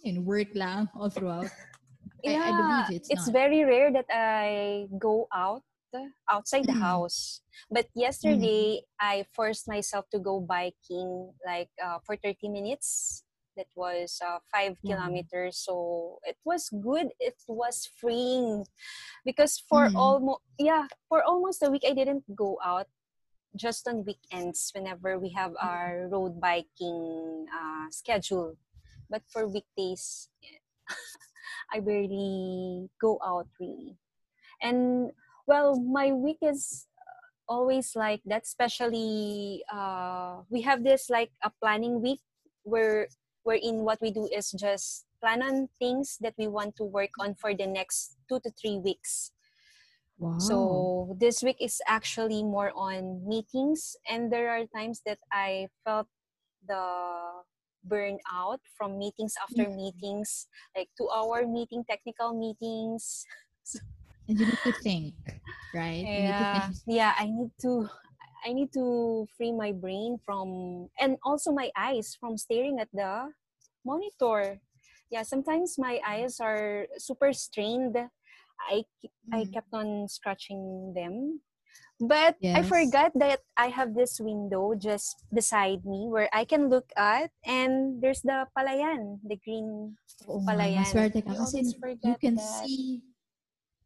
in 0.02 0.26
work 0.26 0.50
lang 0.58 0.90
all 0.98 1.14
throughout? 1.14 1.50
I, 2.26 2.40
I 2.40 2.50
believe 2.56 3.06
it's, 3.06 3.28
not. 3.28 3.34
very 3.34 3.62
rare 3.68 3.92
that 3.94 4.08
I 4.10 4.88
go 4.98 5.28
out 5.30 5.62
outside 6.30 6.68
the 6.68 6.74
Mhm. 6.74 6.82
house. 6.82 7.42
But 7.70 7.88
yesterday, 7.96 8.84
I 9.00 9.26
forced 9.34 9.68
myself 9.68 10.10
to 10.12 10.20
go 10.20 10.40
biking 10.40 11.34
like 11.46 11.70
uh, 11.84 12.00
for 12.06 12.16
30 12.18 12.50
minutes. 12.50 13.24
That 13.58 13.68
was 13.76 14.18
uh, 14.26 14.40
five 14.52 14.78
kilometers. 14.86 15.58
So 15.62 16.20
it 16.24 16.38
was 16.44 16.70
good. 16.74 17.10
It 17.20 17.38
was 17.48 17.86
freeing 18.00 18.66
because 19.26 19.60
for 19.60 19.90
Mhm. 19.90 19.96
almost 19.96 20.42
yeah 20.60 20.88
for 21.10 21.24
almost 21.24 21.64
a 21.64 21.70
week 21.72 21.84
I 21.88 21.94
didn't 21.94 22.26
go 22.36 22.60
out. 22.64 22.88
Just 23.56 23.88
on 23.88 24.04
weekends, 24.06 24.72
whenever 24.74 25.20
we 25.20 25.30
have 25.38 25.54
our 25.62 26.08
road 26.10 26.42
biking 26.42 27.46
uh, 27.54 27.86
schedule, 27.92 28.58
but 29.10 29.24
for 29.30 29.48
weekdays, 29.48 30.30
I 31.74 31.80
barely 31.80 32.90
go 33.02 33.20
out 33.24 33.48
really. 33.60 33.98
And 34.62 35.12
well, 35.46 35.80
my 35.80 36.12
week 36.12 36.38
is 36.42 36.88
always 37.48 37.96
like 37.96 38.22
that. 38.26 38.44
Especially, 38.44 39.64
uh, 39.72 40.42
we 40.50 40.62
have 40.62 40.84
this 40.84 41.10
like 41.10 41.32
a 41.44 41.52
planning 41.62 42.02
week 42.02 42.22
where 42.64 43.08
wherein 43.44 43.84
what 43.84 44.00
we 44.02 44.12
do 44.12 44.28
is 44.32 44.52
just 44.52 45.06
plan 45.22 45.44
on 45.44 45.70
things 45.80 46.18
that 46.22 46.34
we 46.38 46.48
want 46.48 46.76
to 46.78 46.84
work 46.84 47.12
on 47.20 47.36
for 47.36 47.54
the 47.56 47.68
next 47.68 48.18
two 48.30 48.40
to 48.42 48.52
three 48.60 48.78
weeks. 48.78 49.32
wow. 50.18 50.34
So 50.38 51.16
this 51.20 51.42
week 51.44 51.58
is 51.62 51.82
actually 51.88 52.44
more 52.44 52.72
on 52.76 53.26
meetings, 53.28 53.96
and 54.10 54.32
there 54.32 54.50
are 54.50 54.66
times 54.76 55.02
that 55.06 55.20
I 55.32 55.70
felt 55.86 56.08
the 56.68 57.44
burnout 57.88 58.60
from 58.78 58.98
meetings 58.98 59.36
after 59.42 59.70
Mhm. 59.70 59.76
meetings, 59.76 60.48
like 60.76 60.90
two-hour 60.98 61.48
meeting, 61.48 61.84
technical 61.86 62.34
meetings. 62.34 63.26
and 64.28 64.40
you 64.40 64.46
need 64.46 64.64
to 64.64 64.72
think, 64.74 65.16
right? 65.74 66.10
You 66.14 66.34
Yeah, 66.34 66.44
think. 66.52 66.78
yeah. 66.86 67.14
I 67.18 67.26
need 67.26 67.52
to, 67.62 67.90
I 68.46 68.54
need 68.54 68.74
to 68.74 69.28
free 69.38 69.52
my 69.52 69.72
brain 69.72 70.20
from, 70.26 70.90
and 71.00 71.18
also 71.24 71.52
my 71.52 71.72
eyes 71.78 72.16
from 72.20 72.38
staring 72.38 72.80
at 72.80 72.90
the 72.94 73.32
monitor. 73.86 74.60
Yeah, 75.10 75.24
sometimes 75.24 75.78
my 75.78 76.00
eyes 76.06 76.40
are 76.40 76.88
super 76.98 77.34
strained. 77.34 77.98
I 78.70 78.86
I 79.32 79.46
Mhm. 79.46 79.54
kept 79.54 79.74
on 79.74 80.08
scratching 80.08 80.94
them. 80.96 81.42
But 82.00 82.38
I 82.54 82.64
forgot 82.64 83.14
that 83.16 83.42
I 83.58 83.68
have 83.70 83.96
this 83.96 84.20
window 84.20 84.76
just 84.76 85.24
beside 85.34 85.86
me 85.86 86.08
where 86.10 86.30
I 86.34 86.46
can 86.46 86.70
look 86.70 86.92
at 86.98 87.32
and 87.46 88.02
there's 88.02 88.22
the 88.22 88.48
palayan, 88.58 89.20
the 89.24 89.38
green 89.38 89.98
palayan. 90.48 90.84
maswerte 90.84 91.20
ka 91.24 91.32
I 91.32 91.38
always 91.40 91.74
you 92.04 92.16
can 92.18 92.36
that. 92.38 92.68
see 92.68 93.02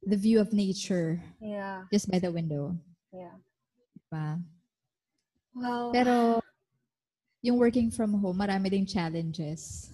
the 0.05 0.17
view 0.17 0.39
of 0.39 0.53
nature 0.53 1.21
Yeah, 1.41 1.83
just 1.91 2.09
by 2.11 2.19
the 2.19 2.31
window. 2.31 2.75
yeah. 3.13 3.35
Diba? 4.11 4.41
Well, 5.55 5.91
Pero 5.93 6.39
yung 7.41 7.57
working 7.57 7.89
from 7.91 8.13
home, 8.21 8.37
marami 8.39 8.69
ding 8.69 8.85
challenges. 8.85 9.91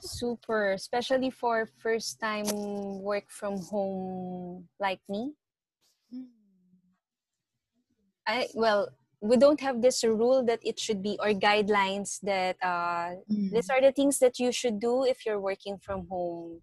super, 0.00 0.72
especially 0.72 1.30
for 1.30 1.66
first 1.82 2.20
time 2.20 2.46
work 3.02 3.26
from 3.28 3.58
home 3.58 4.68
like 4.78 5.00
me. 5.08 5.32
I 8.26 8.48
well, 8.54 8.88
we 9.20 9.36
don't 9.36 9.60
have 9.60 9.82
this 9.82 10.04
rule 10.04 10.44
that 10.44 10.60
it 10.62 10.78
should 10.78 11.02
be 11.02 11.18
or 11.22 11.30
guidelines 11.32 12.20
that 12.22 12.56
uh 12.62 13.22
Mm, 13.30 13.50
these 13.50 13.70
are 13.70 13.80
the 13.80 13.92
things 13.92 14.18
that 14.18 14.38
you 14.38 14.52
should 14.52 14.78
do 14.80 15.04
if 15.04 15.24
you're 15.26 15.40
working 15.40 15.78
from 15.78 16.06
home. 16.10 16.60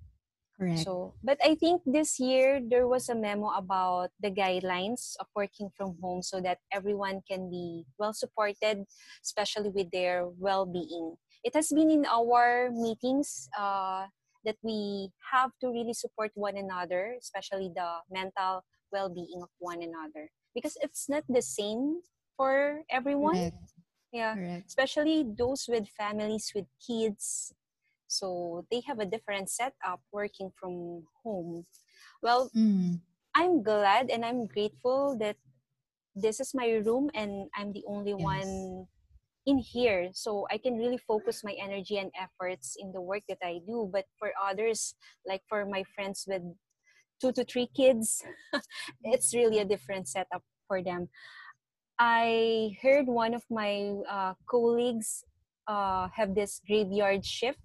Correct. 0.63 0.79
So, 0.79 1.13
but 1.23 1.37
I 1.43 1.55
think 1.55 1.81
this 1.85 2.19
year 2.19 2.61
there 2.63 2.87
was 2.87 3.09
a 3.09 3.15
memo 3.15 3.49
about 3.55 4.09
the 4.19 4.31
guidelines 4.31 5.15
of 5.19 5.27
working 5.35 5.69
from 5.75 5.97
home 6.01 6.21
so 6.21 6.41
that 6.41 6.59
everyone 6.71 7.21
can 7.29 7.49
be 7.49 7.85
well 7.97 8.13
supported, 8.13 8.85
especially 9.23 9.69
with 9.69 9.91
their 9.91 10.27
well 10.39 10.65
being. 10.65 11.15
It 11.43 11.55
has 11.55 11.69
been 11.69 11.91
in 11.91 12.05
our 12.05 12.71
meetings 12.71 13.49
uh, 13.57 14.07
that 14.45 14.57
we 14.61 15.09
have 15.31 15.51
to 15.61 15.67
really 15.69 15.93
support 15.93 16.31
one 16.35 16.57
another, 16.57 17.15
especially 17.19 17.71
the 17.75 17.99
mental 18.11 18.63
well 18.91 19.09
being 19.09 19.41
of 19.41 19.49
one 19.59 19.81
another, 19.81 20.29
because 20.55 20.77
it's 20.81 21.09
not 21.09 21.23
the 21.29 21.41
same 21.41 22.01
for 22.37 22.83
everyone. 22.89 23.35
correct. 23.35 23.73
Yeah 24.13 24.35
Correct. 24.35 24.65
especially 24.67 25.25
those 25.37 25.65
with 25.67 25.87
families 25.89 26.51
with 26.55 26.65
kids. 26.79 27.53
So 28.19 28.65
they 28.71 28.81
have 28.87 28.99
a 28.99 29.05
different 29.05 29.49
setup 29.49 30.01
working 30.11 30.51
from 30.59 31.05
home. 31.23 31.65
Well, 32.21 32.51
Mm, 32.55 33.01
I'm 33.35 33.63
glad 33.63 34.09
and 34.11 34.25
I'm 34.25 34.47
grateful 34.47 35.17
that 35.19 35.37
this 36.15 36.39
is 36.39 36.53
my 36.53 36.69
room 36.85 37.09
and 37.15 37.49
I'm 37.55 37.73
the 37.73 37.83
only 37.87 38.13
Yes. 38.17 38.69
one 38.69 38.87
in 39.45 39.57
here. 39.59 40.09
So 40.13 40.47
I 40.51 40.57
can 40.57 40.77
really 40.77 40.97
focus 40.97 41.43
my 41.43 41.55
energy 41.61 41.97
and 41.97 42.11
efforts 42.19 42.75
in 42.79 42.91
the 42.93 43.01
work 43.01 43.23
that 43.29 43.39
I 43.43 43.61
do. 43.65 43.89
But 43.91 44.05
for 44.19 44.31
others, 44.41 44.95
like 45.27 45.41
for 45.49 45.65
my 45.65 45.83
friends 45.95 46.25
with 46.27 46.43
two 47.21 47.31
to 47.33 47.43
three 47.45 47.67
kids, 47.75 48.23
it's 49.03 49.33
really 49.33 49.59
a 49.59 49.65
different 49.65 50.07
setup 50.07 50.43
for 50.67 50.83
them. 50.83 51.09
I 51.99 52.77
heard 52.81 53.07
one 53.07 53.33
of 53.33 53.43
my 53.49 53.93
uh, 54.09 54.33
colleagues 54.47 55.23
uh, 55.67 56.09
have 56.15 56.35
this 56.35 56.61
graveyard 56.67 57.25
shift 57.25 57.59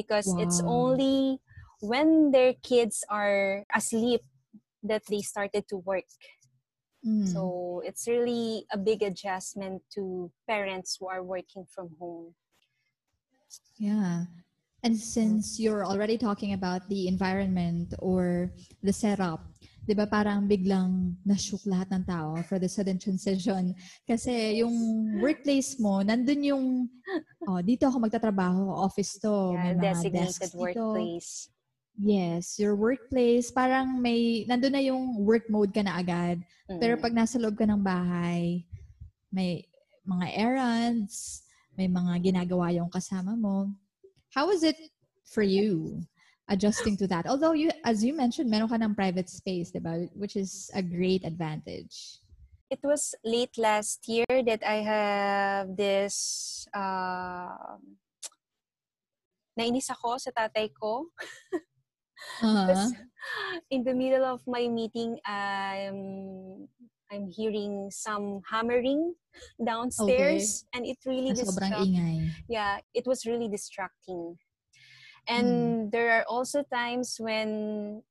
because 0.00 0.32
it's 0.40 0.60
only 0.64 1.40
when 1.80 2.32
their 2.32 2.54
kids 2.64 3.04
are 3.08 3.64
asleep 3.74 4.20
that 4.82 5.04
they 5.06 5.20
started 5.20 5.68
to 5.68 5.76
work. 5.84 6.08
mm. 7.04 7.28
So 7.28 7.82
it's 7.84 8.08
really 8.08 8.64
a 8.72 8.78
big 8.78 9.02
adjustment 9.02 9.82
to 9.94 10.32
parents 10.48 10.96
who 10.96 11.08
are 11.08 11.22
working 11.22 11.66
from 11.68 11.92
home. 12.00 12.32
Yeah. 13.76 14.24
And 14.82 14.96
since 14.96 15.60
you're 15.60 15.84
already 15.84 16.16
talking 16.16 16.52
about 16.54 16.88
the 16.88 17.08
environment 17.08 17.92
or 17.98 18.52
the 18.82 18.92
setup, 18.92 19.44
di 19.90 19.98
ba 19.98 20.06
parang 20.06 20.46
biglang 20.46 21.18
nashook 21.26 21.66
lahat 21.66 21.90
ng 21.90 22.06
tao 22.06 22.38
for 22.46 22.62
the 22.62 22.70
sudden 22.70 22.94
transition? 22.94 23.74
Kasi 24.06 24.62
yung 24.62 24.70
workplace 25.18 25.82
mo, 25.82 25.98
nandun 26.06 26.46
yung, 26.46 26.64
oh, 27.50 27.58
dito 27.58 27.90
ako 27.90 28.06
magtatrabaho, 28.06 28.70
office 28.70 29.18
to, 29.18 29.58
Yeah, 29.58 29.66
may 29.66 29.74
mga 29.74 29.82
designated 29.82 30.14
desks 30.14 30.54
dito. 30.54 30.62
workplace. 30.94 31.30
Yes, 31.98 32.54
your 32.62 32.78
workplace, 32.78 33.50
parang 33.50 33.98
may, 33.98 34.46
nandun 34.46 34.78
na 34.78 34.82
yung 34.86 35.26
work 35.26 35.50
mode 35.50 35.74
ka 35.74 35.82
na 35.82 35.98
agad. 35.98 36.38
Pero 36.78 36.94
Mm. 36.94 37.02
pag 37.02 37.12
nasa 37.18 37.34
loob 37.42 37.58
ka 37.58 37.66
ng 37.66 37.82
bahay, 37.82 38.62
may 39.34 39.66
mga 40.06 40.26
errands, 40.38 41.42
may 41.74 41.90
mga 41.90 42.30
ginagawa 42.30 42.70
yung 42.70 42.94
kasama 42.94 43.34
mo. 43.34 43.74
How 44.30 44.46
was 44.46 44.62
it 44.62 44.78
for 45.26 45.42
you 45.42 45.98
adjusting 46.50 46.96
to 46.98 47.06
that? 47.08 47.26
Although 47.26 47.52
you, 47.52 47.70
as 47.84 48.04
you 48.04 48.14
mentioned, 48.14 48.50
meron 48.50 48.68
ka 48.68 48.76
ng 48.76 48.94
private 48.94 49.30
space, 49.30 49.70
diba? 49.70 50.10
Which 50.14 50.36
is 50.36 50.70
a 50.74 50.82
great 50.82 51.24
advantage. 51.24 52.20
it 52.70 52.78
was 52.86 53.14
late 53.26 53.58
last 53.58 54.06
year 54.06 54.30
that 54.46 54.62
I 54.62 54.86
have 54.86 55.74
this 55.74 56.66
uh, 56.72 57.76
nainis 59.58 59.90
ako 59.90 60.16
sa 60.16 60.30
tatay 60.30 60.70
ko. 60.72 61.10
Uh-huh. 62.44 62.92
In 63.72 63.80
the 63.80 63.96
middle 63.96 64.28
of 64.28 64.44
my 64.44 64.68
meeting, 64.68 65.16
I'm 65.24 66.68
I'm 67.08 67.32
hearing 67.32 67.88
some 67.88 68.44
hammering 68.44 69.16
downstairs 69.56 70.68
and 70.76 70.84
it 70.84 71.00
really 71.08 71.32
ingay. 71.32 72.28
yeah, 72.44 72.84
it 72.92 73.08
was 73.08 73.24
really 73.24 73.48
distracting. 73.48 74.36
Hmm. 75.30 75.38
And 75.38 75.92
there 75.92 76.10
are 76.18 76.26
also 76.26 76.66
times 76.66 77.16
when 77.22 78.02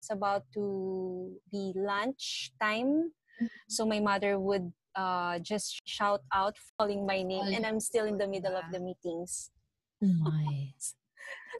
it's 0.00 0.08
about 0.08 0.48
to 0.54 1.36
be 1.52 1.72
lunch 1.76 2.52
time. 2.60 3.12
Mm-hmm. 3.36 3.68
So 3.68 3.84
my 3.84 4.00
mother 4.00 4.40
would 4.40 4.72
uh, 4.96 5.38
just 5.40 5.82
shout 5.84 6.22
out, 6.32 6.56
calling 6.78 7.04
my 7.04 7.22
name, 7.22 7.52
and 7.52 7.66
I'm 7.66 7.80
still 7.80 8.06
in 8.06 8.16
the 8.16 8.28
middle 8.28 8.56
of 8.56 8.64
the 8.72 8.80
meetings. 8.80 9.50
My. 10.00 10.72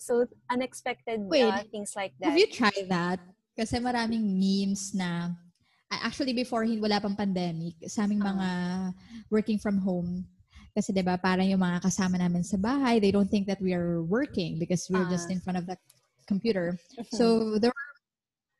So 0.00 0.26
unexpected 0.50 1.22
Wait, 1.22 1.46
uh, 1.46 1.62
things 1.70 1.94
like 1.94 2.12
that. 2.18 2.34
Have 2.34 2.38
you 2.38 2.50
tried 2.50 2.90
that? 2.90 3.22
Kasi 3.54 3.78
maraming 3.78 4.26
memes 4.26 4.90
na 4.90 5.30
actually 5.88 6.34
before 6.34 6.66
wala 6.66 6.98
pang 6.98 7.14
pandemic, 7.14 7.78
sa 7.86 8.02
aming 8.02 8.20
Ah. 8.20 8.34
mga 8.34 8.48
working 9.30 9.58
from 9.62 9.78
home, 9.78 10.26
kasi 10.74 10.90
'di 10.90 11.06
ba 11.06 11.14
parang 11.14 11.46
yung 11.46 11.62
mga 11.62 11.86
kasama 11.86 12.18
namin 12.18 12.42
sa 12.42 12.58
bahay, 12.58 12.98
they 12.98 13.14
don't 13.14 13.30
think 13.30 13.46
that 13.46 13.62
we 13.62 13.70
are 13.72 14.02
working 14.02 14.58
because 14.58 14.90
we're 14.90 15.06
just 15.06 15.30
Ah. 15.30 15.34
in 15.34 15.40
front 15.40 15.56
of 15.56 15.64
the 15.70 15.78
computer. 16.26 16.74
So 17.14 17.56
there 17.62 17.70
were 17.70 17.90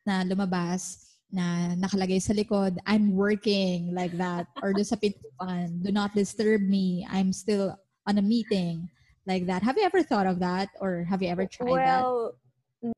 na 0.07 0.23
lumabas 0.23 1.11
na 1.33 1.75
nakalagay 1.75 2.21
sa 2.21 2.31
likod, 2.31 2.77
I'm 2.87 3.11
working 3.17 3.91
like 3.91 4.15
that 4.15 4.47
or 4.63 4.71
doon 4.71 4.87
sa 4.87 4.95
pintuan, 4.95 5.83
do 5.83 5.91
not 5.91 6.15
disturb 6.15 6.63
me. 6.63 7.03
I'm 7.09 7.33
still 7.33 7.75
on 8.07 8.15
a 8.17 8.23
meeting 8.23 8.87
like 9.27 9.49
that. 9.49 9.65
Have 9.65 9.75
you 9.75 9.83
ever 9.83 10.05
thought 10.05 10.29
of 10.29 10.39
that 10.39 10.69
or 10.79 11.03
have 11.09 11.19
you 11.19 11.27
ever 11.27 11.49
tried 11.49 11.83
that? 11.83 12.05
well, 12.05 12.37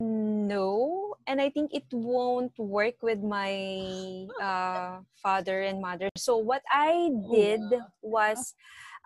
no, 0.04 1.16
and 1.26 1.40
I 1.40 1.50
think 1.50 1.74
it 1.74 1.88
won't 1.92 2.52
work 2.60 3.00
with 3.02 3.24
my 3.24 4.28
uh, 4.36 5.00
father 5.16 5.64
and 5.64 5.80
mother. 5.80 6.10
So 6.18 6.36
what 6.36 6.62
I 6.68 7.10
did 7.32 7.64
was, 8.04 8.54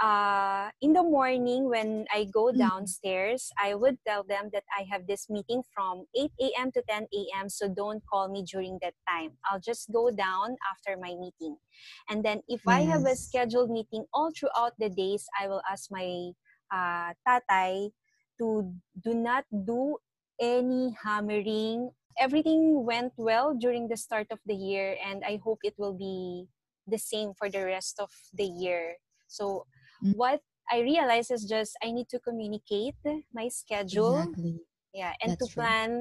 uh, 0.02 0.72
in 0.82 0.94
the 0.94 1.04
morning 1.04 1.70
when 1.70 2.06
I 2.14 2.26
go 2.26 2.52
Mhm. 2.52 2.70
downstairs, 2.70 3.52
I 3.58 3.76
would 3.76 3.98
tell 4.06 4.24
them 4.24 4.50
that 4.54 4.64
I 4.78 4.84
have 4.92 5.08
this 5.08 5.30
meeting 5.30 5.64
from 5.74 6.06
8 6.16 6.52
a.m. 6.58 6.72
to 6.74 6.82
10 6.90 7.26
a.m. 7.36 7.50
So 7.50 7.70
don't 7.70 8.04
call 8.12 8.28
me 8.30 8.44
during 8.44 8.80
that 8.82 8.96
time. 9.08 9.38
I'll 9.46 9.60
just 9.62 9.92
go 9.92 10.12
down 10.12 10.58
after 10.72 10.98
my 10.98 11.14
meeting, 11.16 11.58
and 12.10 12.24
then 12.26 12.42
if 12.48 12.68
I 12.68 12.82
have 12.82 13.06
a 13.06 13.16
scheduled 13.16 13.70
meeting 13.72 14.06
all 14.14 14.32
throughout 14.34 14.74
the 14.80 14.90
days, 14.90 15.26
I 15.40 15.48
will 15.48 15.62
ask 15.70 15.90
my 15.92 16.32
uh, 16.74 17.14
tatay 17.28 17.92
to 18.40 18.74
do 19.04 19.14
not 19.14 19.46
do 19.52 19.98
any 20.40 20.96
hammering. 21.04 21.92
Everything 22.20 22.86
went 22.86 23.14
well 23.18 23.54
during 23.56 23.88
the 23.88 23.98
start 23.98 24.28
of 24.32 24.40
the 24.46 24.56
year, 24.56 24.98
and 25.04 25.24
I 25.26 25.40
hope 25.44 25.60
it 25.64 25.76
will 25.78 25.94
be 25.94 26.48
the 26.88 26.98
same 26.98 27.34
for 27.38 27.50
the 27.50 27.66
rest 27.66 28.00
of 28.00 28.12
the 28.34 28.46
year. 28.46 28.98
So, 29.28 29.66
Mm. 30.04 30.16
what 30.18 30.42
I 30.72 30.80
realize 30.82 31.30
is 31.32 31.46
just 31.46 31.78
I 31.84 31.92
need 31.92 32.10
to 32.10 32.20
communicate 32.20 32.96
my 33.34 33.48
schedule, 33.50 34.34
Exactly. 34.34 34.56
yeah, 34.94 35.14
and 35.22 35.36
to 35.38 35.46
That's 35.46 35.54
true. 35.54 35.64
plan 35.64 35.92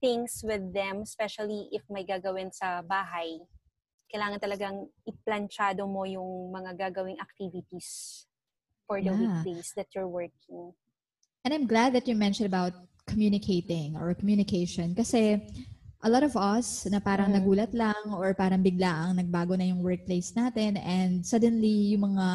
things 0.00 0.40
with 0.46 0.72
them, 0.72 1.02
especially 1.04 1.68
if 1.72 1.82
may 1.90 2.04
gagawin 2.06 2.54
sa 2.54 2.80
bahay. 2.80 3.42
Kailangan 4.08 4.40
talagang 4.40 4.76
iplanchado 5.06 5.86
mo 5.86 6.08
yung 6.08 6.50
mga 6.50 6.88
gagawing 6.88 7.20
activities 7.20 8.24
for 8.88 8.98
the 8.98 9.12
Yeah. 9.12 9.44
weekdays 9.44 9.70
that 9.76 9.86
you're 9.94 10.08
working. 10.10 10.72
And 11.44 11.54
I'm 11.54 11.66
glad 11.66 11.92
that 11.94 12.08
you 12.08 12.14
mentioned 12.16 12.46
about 12.48 12.72
communicating 13.06 13.96
or 13.96 14.14
communication 14.14 14.94
kasi 14.94 15.40
a 16.00 16.08
lot 16.08 16.22
of 16.24 16.36
us 16.36 16.86
na 16.88 17.00
parang 17.00 17.32
Mm. 17.32 17.36
nagulat 17.36 17.70
lang 17.76 17.98
or 18.12 18.32
parang 18.32 18.62
biglaang 18.64 19.18
nagbago 19.20 19.52
na 19.56 19.68
yung 19.68 19.84
workplace 19.84 20.32
natin 20.32 20.80
and 20.80 21.24
suddenly 21.26 21.92
yung 21.96 22.12
mga 22.16 22.26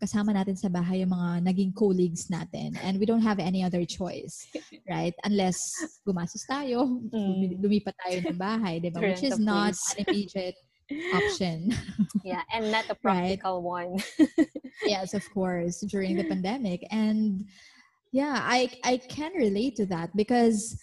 kasama 0.00 0.32
natin 0.32 0.56
sa 0.56 0.72
bahay 0.72 1.04
yung 1.04 1.12
mga 1.12 1.44
naging 1.44 1.72
colleagues 1.76 2.32
natin 2.32 2.72
and 2.80 2.96
we 2.96 3.04
don't 3.04 3.20
have 3.22 3.36
any 3.38 3.60
other 3.60 3.84
choice 3.84 4.48
right 4.90 5.12
unless 5.28 5.60
gumastos 6.08 6.48
tayo 6.48 6.88
Mm. 7.12 7.60
lumipat 7.60 7.92
tayo 8.00 8.16
ng 8.24 8.40
bahay 8.40 8.80
diba 8.80 8.96
which 8.98 9.20
Rent 9.20 9.28
is 9.28 9.38
not 9.38 9.76
an 9.94 10.08
immediate 10.08 10.56
option 11.12 11.70
Yeah, 12.26 12.42
and 12.52 12.68
not 12.72 12.88
a 12.90 12.96
Right. 13.04 13.38
practical 13.40 13.62
one. 13.62 14.00
yes 14.88 15.12
of 15.14 15.22
course 15.30 15.80
during 15.86 16.16
the 16.16 16.24
pandemic 16.26 16.82
and 16.90 17.44
yeah 18.10 18.40
i 18.42 18.66
i 18.82 18.96
can 18.98 19.30
relate 19.36 19.76
to 19.78 19.86
that 19.86 20.10
because 20.16 20.80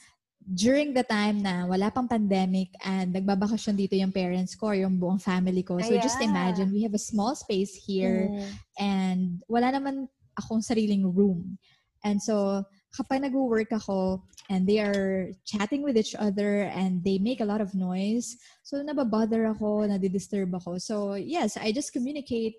during 0.47 0.95
the 0.95 1.03
time 1.03 1.43
na 1.43 1.67
wala 1.67 1.91
pang 1.91 2.07
pandemic 2.07 2.71
and 2.87 3.11
nagbabakasyon 3.11 3.75
dito 3.75 3.99
yung 3.99 4.15
parents 4.15 4.55
ko 4.55 4.71
or 4.71 4.79
yung 4.79 4.95
buong 4.95 5.19
family 5.19 5.59
ko 5.59 5.75
so 5.83 5.91
just 5.99 6.15
Yeah. 6.23 6.31
imagine 6.31 6.71
we 6.71 6.87
have 6.87 6.95
a 6.95 7.01
small 7.01 7.35
space 7.35 7.75
here 7.75 8.31
Mm. 8.31 8.51
and 8.79 9.21
wala 9.51 9.75
naman 9.75 10.07
akong 10.39 10.63
sariling 10.63 11.03
room 11.03 11.59
and 12.07 12.23
so 12.23 12.63
kapag 12.95 13.27
nag-work 13.27 13.67
ako 13.75 14.23
and 14.47 14.63
they 14.63 14.79
are 14.79 15.27
chatting 15.43 15.83
with 15.83 15.99
each 15.99 16.15
other 16.15 16.71
and 16.71 17.03
they 17.03 17.19
make 17.19 17.43
a 17.43 17.49
lot 17.49 17.59
of 17.59 17.75
noise 17.75 18.39
so 18.63 18.79
nababother 18.79 19.51
ako 19.51 19.83
nadidisturb 19.83 20.47
ako 20.55 20.79
so 20.79 21.19
yes 21.19 21.59
i 21.59 21.75
just 21.75 21.91
communicate 21.91 22.55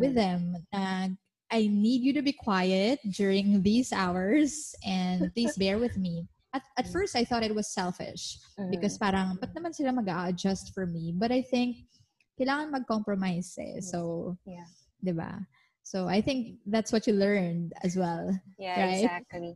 with 0.00 0.16
Mhm. 0.16 0.20
them 0.20 0.40
na 0.72 1.12
I 1.48 1.64
need 1.64 2.04
you 2.04 2.12
to 2.12 2.20
be 2.20 2.36
quiet 2.36 3.00
during 3.08 3.64
these 3.64 3.88
hours 3.88 4.76
and 4.84 5.32
please 5.32 5.56
bear 5.56 5.80
with 5.80 5.96
me. 5.96 6.28
At, 6.58 6.66
at 6.74 6.86
Mm. 6.90 6.92
first, 6.92 7.14
I 7.14 7.22
thought 7.22 7.46
it 7.46 7.54
was 7.54 7.70
selfish 7.70 8.42
Mhm. 8.58 8.70
because 8.74 8.98
parang, 8.98 9.38
ba't 9.38 9.54
naman 9.54 9.70
sila 9.70 9.94
mag 9.94 10.10
adjust 10.10 10.74
for 10.74 10.86
me? 10.90 11.14
But 11.14 11.30
I 11.30 11.42
think, 11.46 11.86
kailangan 12.34 12.74
mag-compromise 12.74 13.54
eh. 13.62 13.78
So, 13.78 14.34
Yeah. 14.42 14.66
di 14.98 15.14
ba? 15.14 15.46
So, 15.86 16.10
I 16.10 16.18
think 16.18 16.58
that's 16.66 16.90
what 16.90 17.06
you 17.06 17.14
learned 17.14 17.78
as 17.86 17.94
well. 17.94 18.34
Yeah, 18.58 18.90
right? 18.90 18.98
exactly. 18.98 19.54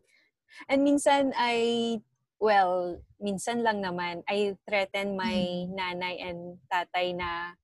And 0.70 0.86
minsan 0.86 1.34
I 1.34 1.98
well, 2.38 3.02
minsan 3.18 3.62
lang 3.66 3.82
naman 3.82 4.22
I 4.30 4.54
threaten 4.66 5.18
my 5.18 5.66
Mm. 5.66 5.74
nanay 5.74 6.22
and 6.22 6.58
tatay 6.70 7.14
na 7.18 7.54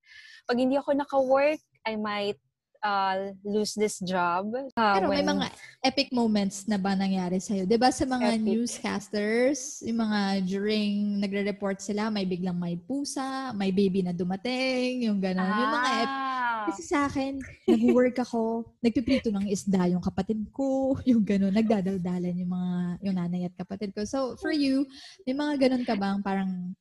pag 0.50 0.58
hindi 0.58 0.74
ako 0.78 0.98
naka-work, 0.98 1.62
I 1.86 1.94
might 1.94 2.38
uh, 2.82 3.34
lose 3.42 3.74
this 3.74 3.98
job. 4.02 4.50
Uh, 4.74 4.94
Pero 4.98 5.06
may 5.10 5.22
when- 5.22 5.38
mga 5.38 5.46
epic 5.82 6.08
moments 6.10 6.66
na 6.66 6.78
ba 6.78 6.94
nangyari 6.94 7.38
sa'yo? 7.42 7.66
Ba 7.78 7.90
sa 7.94 8.04
mga 8.06 8.38
Epic. 8.38 8.42
newscasters, 8.42 9.82
yung 9.86 10.02
mga 10.02 10.42
during 10.46 11.22
nagre-report 11.22 11.78
sila, 11.78 12.10
may 12.10 12.26
biglang 12.26 12.58
may 12.58 12.74
pusa, 12.78 13.54
may 13.54 13.70
baby 13.70 14.02
na 14.02 14.14
dumating, 14.14 15.06
yung 15.06 15.22
gano'n. 15.22 15.46
Yung 15.46 15.74
mga 15.74 15.90
epic. 16.02 16.10
Ah. 16.10 16.66
Kasi 16.68 16.82
sa 16.84 17.08
akin, 17.08 17.38
nag-work 17.64 18.18
ako, 18.20 18.66
nagpiprito 18.82 19.30
ng 19.32 19.48
isda 19.48 19.88
yung 19.88 20.02
kapatid 20.02 20.42
ko, 20.52 20.92
yung 21.10 21.22
gano'n, 21.22 21.54
nagdadaldalan 21.54 22.34
yung 22.34 22.52
mga, 22.52 22.72
yung 23.06 23.16
nanay 23.16 23.46
at 23.46 23.54
kapatid 23.56 23.94
ko. 23.94 24.02
So, 24.04 24.34
for 24.36 24.52
you, 24.52 24.84
may 25.24 25.32
mga 25.32 25.68
gano'n 25.68 25.84
ka 25.86 25.94
bang 25.94 26.20
parang 26.20 26.74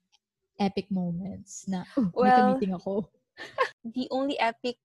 epic 0.58 0.90
moments 0.90 1.70
na, 1.70 1.86
oh, 1.96 2.10
may 2.18 2.34
Well, 2.34 2.58
ako. 2.58 3.06
the 3.96 4.10
only 4.10 4.34
epic 4.42 4.82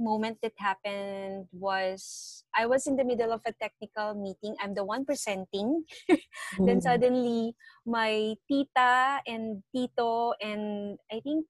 moment 0.00 0.38
that 0.42 0.54
happened 0.58 1.46
was 1.52 2.44
I 2.56 2.66
was 2.66 2.86
in 2.86 2.96
the 2.96 3.04
middle 3.04 3.32
of 3.32 3.42
a 3.46 3.52
technical 3.52 4.14
meeting. 4.14 4.56
I'm 4.60 4.74
the 4.74 4.84
one 4.84 5.04
presenting. 5.04 5.84
Then 6.66 6.80
Oh. 6.80 6.80
suddenly, 6.80 7.54
my 7.86 8.34
tita 8.48 9.20
and 9.26 9.62
tito 9.74 10.32
and 10.40 10.98
I 11.12 11.20
think 11.20 11.46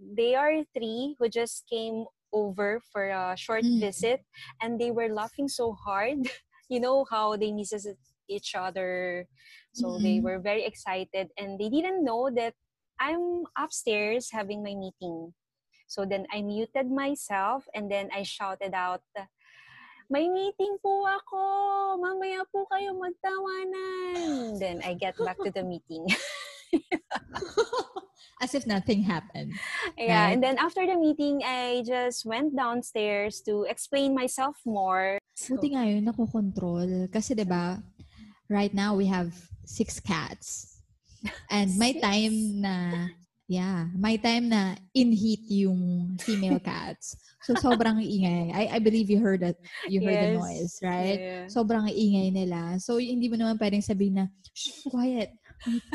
they 0.00 0.34
are 0.34 0.64
three 0.74 1.16
who 1.18 1.28
just 1.28 1.64
came 1.68 2.04
over 2.32 2.80
for 2.92 3.10
a 3.10 3.36
short 3.36 3.64
Mm. 3.64 3.80
visit, 3.80 4.24
and 4.60 4.80
they 4.80 4.90
were 4.90 5.08
laughing 5.12 5.48
so 5.48 5.72
hard. 5.72 6.18
You 6.72 6.80
know 6.80 7.04
how 7.04 7.36
they 7.36 7.52
misses 7.52 7.84
each 8.32 8.56
other, 8.56 9.28
so 9.76 10.00
they 10.00 10.20
Mhm. 10.20 10.24
were 10.24 10.40
very 10.40 10.64
excited, 10.64 11.28
and 11.36 11.60
they 11.60 11.68
didn't 11.68 12.00
know 12.00 12.32
that 12.32 12.54
I'm 12.98 13.44
upstairs 13.60 14.32
having 14.32 14.62
my 14.64 14.72
meeting. 14.72 15.34
So 15.92 16.08
then 16.08 16.24
I 16.32 16.40
muted 16.40 16.88
myself, 16.88 17.68
and 17.76 17.92
then 17.92 18.08
I 18.16 18.24
shouted 18.24 18.72
out. 18.72 19.04
May 20.08 20.24
meeting 20.28 20.80
po 20.80 21.04
ako. 21.04 21.40
Mamaya 22.00 22.48
po 22.48 22.64
kayo 22.68 22.96
magtawanan. 22.96 24.56
Then 24.56 24.80
I 24.80 24.96
get 24.96 25.16
back 25.20 25.36
to 25.44 25.52
the 25.52 25.60
meeting. 25.72 26.08
As 28.42 28.56
if 28.56 28.66
nothing 28.66 29.04
happened. 29.04 29.52
yeah, 29.96 30.26
Right. 30.26 30.32
and 30.34 30.40
then 30.42 30.56
after 30.58 30.82
the 30.82 30.96
meeting, 30.98 31.44
I 31.46 31.84
just 31.86 32.26
went 32.26 32.56
downstairs 32.56 33.40
to 33.46 33.62
explain 33.70 34.16
myself 34.16 34.56
more. 34.66 35.20
Buti 35.36 35.76
nga 35.76 35.86
yun, 35.86 36.02
nakokontrol. 36.08 37.06
Kasi 37.12 37.38
ba 37.38 37.78
right 38.50 38.74
now 38.74 38.96
we 38.98 39.06
have 39.06 39.30
six 39.64 40.00
cats. 40.00 40.80
And 41.48 41.70
Six? 41.70 42.02
time 42.02 42.34
na, 42.58 42.74
yeah, 43.48 43.86
may 43.96 44.16
time 44.18 44.48
na 44.48 44.74
in-heat 44.94 45.46
yung 45.64 46.14
female 46.20 46.60
cats. 46.60 47.16
So, 47.42 47.54
sobrang 47.58 47.98
ingay. 48.00 48.54
I, 48.54 48.76
I 48.76 48.78
believe 48.78 49.10
you 49.10 49.18
heard 49.18 49.40
that, 49.42 49.58
you 49.86 50.00
heard 50.00 50.20
the 50.20 50.30
Yes. 50.30 50.38
noise, 50.38 50.72
right? 50.82 51.18
Yeah. 51.20 51.46
Sobrang 51.50 51.90
ingay 51.90 52.30
nila. 52.32 52.78
So, 52.78 52.96
hindi 53.02 53.28
mo 53.28 53.36
naman 53.36 53.58
pwedeng 53.58 53.82
sabihin 53.82 54.14
na, 54.22 54.26
Shh, 54.54 54.86
quiet. 54.88 55.34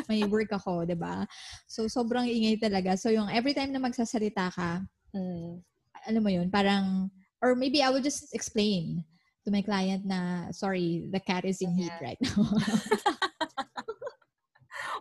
May 0.08 0.24
work 0.24 0.48
ako, 0.52 0.88
'di 0.88 0.96
ba? 0.96 1.28
So, 1.68 1.84
sobrang 1.88 2.24
ingay 2.24 2.56
talaga. 2.60 2.96
So, 2.96 3.12
yung 3.12 3.28
every 3.28 3.52
time 3.52 3.72
na 3.72 3.80
magsasalita 3.82 4.48
ka, 4.52 4.84
Mm. 5.16 5.64
alam 6.04 6.22
mo 6.22 6.28
yun, 6.28 6.52
parang, 6.52 7.08
or 7.40 7.56
maybe 7.56 7.80
I 7.80 7.88
will 7.88 8.04
just 8.04 8.28
explain 8.36 9.04
to 9.44 9.48
my 9.50 9.64
client 9.64 10.04
na, 10.04 10.52
sorry, 10.52 11.08
the 11.08 11.20
cat 11.20 11.44
is 11.48 11.60
in 11.64 11.72
heat 11.72 11.96
Yeah. 11.96 12.12
right 12.12 12.20
now. 12.24 12.44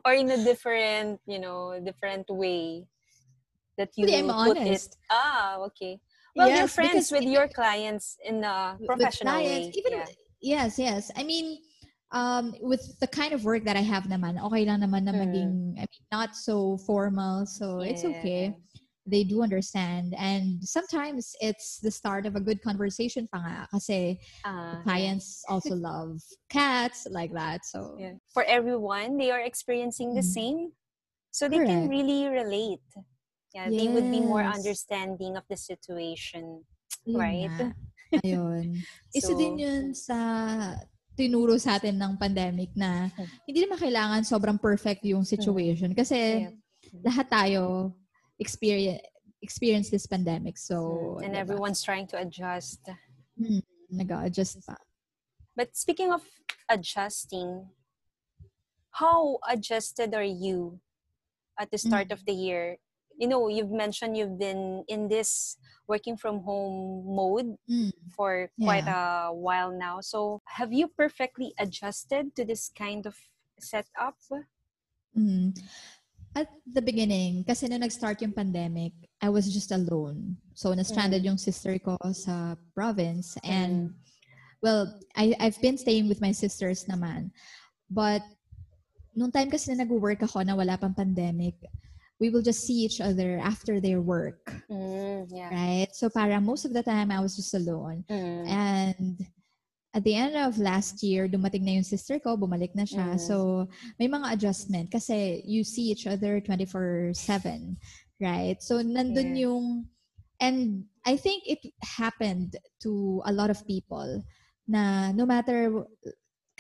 Or 0.08 0.14
in 0.16 0.32
a 0.32 0.40
different, 0.40 1.20
you 1.28 1.38
know, 1.38 1.76
different 1.84 2.24
way 2.32 2.88
that 3.78 3.92
you 4.00 4.08
I'm 4.08 4.32
put 4.32 4.56
honest. 4.56 4.96
it. 4.96 4.96
Ah, 5.12 5.58
okay. 5.68 6.00
Well, 6.34 6.48
you're 6.48 6.68
friends 6.72 7.12
with 7.12 7.28
your 7.28 7.50
clients 7.52 8.16
in 8.24 8.40
a 8.44 8.80
professional 8.88 9.36
clients, 9.36 9.68
way. 9.68 9.74
Even, 9.76 9.92
yeah. 10.00 10.08
Yes, 10.40 10.80
yes. 10.80 11.12
I 11.18 11.24
mean, 11.28 11.60
um, 12.12 12.56
with 12.62 12.80
the 13.02 13.08
kind 13.08 13.34
of 13.34 13.44
work 13.44 13.66
that 13.66 13.76
I 13.76 13.84
have 13.84 14.04
naman, 14.08 14.40
okay 14.48 14.64
lang 14.64 14.80
naman 14.80 15.04
na 15.04 15.12
Mm. 15.12 15.20
maging, 15.28 15.52
I 15.76 15.84
mean, 15.92 16.06
not 16.08 16.40
so 16.40 16.78
formal. 16.88 17.44
So 17.46 17.82
it's 17.84 18.06
okay. 18.06 18.56
Yeah. 19.08 19.12
They 19.12 19.24
do 19.24 19.42
understand. 19.42 20.14
And 20.20 20.60
sometimes 20.64 21.36
it's 21.40 21.80
the 21.80 21.92
start 21.92 22.26
of 22.26 22.36
a 22.36 22.40
good 22.44 22.62
conversation 22.62 23.28
pa 23.32 23.40
nga 23.40 23.68
kasi 23.72 24.20
yeah. 24.44 24.84
clients 24.84 25.44
also 25.48 25.76
love 25.80 26.20
cats 26.52 27.08
like 27.10 27.32
that. 27.34 27.64
So 27.66 27.96
Yeah. 27.98 28.20
For 28.36 28.44
everyone, 28.44 29.16
they 29.18 29.32
are 29.32 29.42
experiencing 29.42 30.14
the 30.14 30.22
Mm. 30.22 30.36
same. 30.36 30.60
So 31.32 31.48
they 31.48 31.58
can 31.64 31.88
Correct. 31.88 31.92
really 31.92 32.28
relate. 32.28 32.84
Yeah, 33.56 33.70
they 33.72 33.88
would 33.88 34.12
be 34.12 34.20
more 34.22 34.44
Yes. 34.44 34.60
understanding 34.60 35.38
of 35.40 35.48
the 35.50 35.58
situation. 35.58 36.66
Right. 37.08 37.48
nga. 37.48 37.72
Ayun. 38.28 38.84
Isa 39.16 39.32
So- 39.32 39.40
din 39.40 39.56
yun 39.60 39.96
sa 39.96 40.18
tinuro 41.18 41.58
sa 41.58 41.80
atin 41.82 41.98
ng 41.98 42.14
pandemic 42.20 42.70
na 42.78 43.10
Hmm. 43.10 43.26
hindi 43.50 43.66
naman 43.66 43.80
kailangan 43.82 44.22
sobrang 44.22 44.60
perfect 44.62 45.02
yung 45.08 45.26
situation 45.26 45.90
kasi 45.98 46.46
Yeah. 46.46 46.54
lahat 47.04 47.28
tayo 47.28 47.94
experience 48.40 49.02
experience 49.42 49.90
this 49.90 50.06
pandemic. 50.08 50.58
So, 50.58 51.18
Mm, 51.22 51.26
and 51.26 51.34
diba? 51.36 51.40
everyone's 51.46 51.84
trying 51.84 52.08
to 52.10 52.18
adjust. 52.18 52.82
Hmm, 53.38 53.62
nag-adjust 53.90 54.66
pa. 54.66 54.76
But 55.56 55.78
speaking 55.78 56.10
of 56.12 56.26
adjusting, 56.70 57.70
how 58.98 59.38
adjusted 59.48 60.14
are 60.18 60.26
you 60.26 60.82
at 61.58 61.70
the 61.70 61.78
start 61.78 62.10
Mm. 62.10 62.14
of 62.18 62.26
the 62.26 62.34
year? 62.34 62.78
You 63.18 63.28
know, 63.30 63.48
you've 63.48 63.74
mentioned 63.74 64.18
you've 64.18 64.38
been 64.38 64.86
in 64.90 65.08
this 65.10 65.58
working 65.88 66.18
from 66.18 66.42
home 66.42 67.06
mode 67.06 67.58
Mm. 67.70 67.94
for 68.14 68.50
quite 68.62 68.86
a 68.90 69.30
while 69.34 69.70
now. 69.74 70.02
So, 70.02 70.42
have 70.58 70.74
you 70.74 70.88
perfectly 70.90 71.54
adjusted 71.58 72.34
to 72.38 72.46
this 72.46 72.70
kind 72.74 73.06
of 73.06 73.18
setup? 73.62 74.18
Mm. 75.18 75.58
At 76.38 76.54
the 76.70 76.86
beginning, 76.86 77.42
kasi 77.50 77.66
nung 77.66 77.82
nag-start 77.82 78.22
yung 78.22 78.30
pandemic, 78.30 78.94
I 79.18 79.34
was 79.34 79.50
just 79.50 79.74
alone. 79.74 80.38
So, 80.54 80.70
na-stranded 80.70 81.26
yung 81.26 81.42
sister 81.42 81.74
ko 81.82 81.98
sa 82.14 82.54
province. 82.78 83.42
And, 83.42 83.98
well, 84.62 85.02
I, 85.18 85.34
I've 85.42 85.58
been 85.66 85.82
staying 85.82 86.06
with 86.06 86.22
my 86.22 86.30
sisters 86.30 86.86
naman. 86.86 87.34
But, 87.90 88.22
nung 89.18 89.34
time 89.34 89.50
kasi 89.50 89.74
na 89.74 89.82
nag-work 89.82 90.22
ako 90.22 90.46
na 90.46 90.54
wala 90.54 90.78
pang 90.78 90.94
pandemic, 90.94 91.58
we 92.22 92.30
will 92.30 92.46
just 92.46 92.70
see 92.70 92.86
each 92.86 93.02
other 93.02 93.42
after 93.42 93.82
their 93.82 94.02
work. 94.02 94.46
Mm, 94.70 95.26
yeah. 95.34 95.50
Right? 95.50 95.90
So, 95.90 96.06
para 96.06 96.38
most 96.38 96.70
of 96.70 96.74
the 96.74 96.86
time, 96.86 97.10
I 97.10 97.18
was 97.18 97.34
just 97.34 97.58
alone. 97.58 98.06
Mm, 98.14 98.46
And 98.46 99.26
at 99.98 100.06
the 100.06 100.14
end 100.14 100.38
of 100.38 100.62
last 100.62 101.02
year, 101.02 101.26
dumating 101.26 101.66
na 101.66 101.82
yung 101.82 101.88
sister 101.90 102.22
ko, 102.22 102.38
bumalik 102.38 102.78
na 102.78 102.86
siya. 102.86 103.18
Mm. 103.18 103.20
So, 103.20 103.66
may 103.98 104.06
mga 104.06 104.38
adjustment 104.38 104.94
kasi 104.94 105.42
you 105.42 105.66
see 105.66 105.90
each 105.90 106.06
other 106.06 106.38
24-7, 106.38 107.18
right? 108.22 108.62
So, 108.62 108.86
nandun 108.86 109.34
Yeah. 109.34 109.50
yung, 109.50 109.90
and 110.38 110.86
I 111.02 111.18
think 111.18 111.50
it 111.50 111.66
happened 111.82 112.62
to 112.86 113.26
a 113.26 113.34
lot 113.34 113.50
of 113.50 113.66
people 113.66 114.22
na 114.70 115.10
no 115.18 115.26
matter 115.26 115.74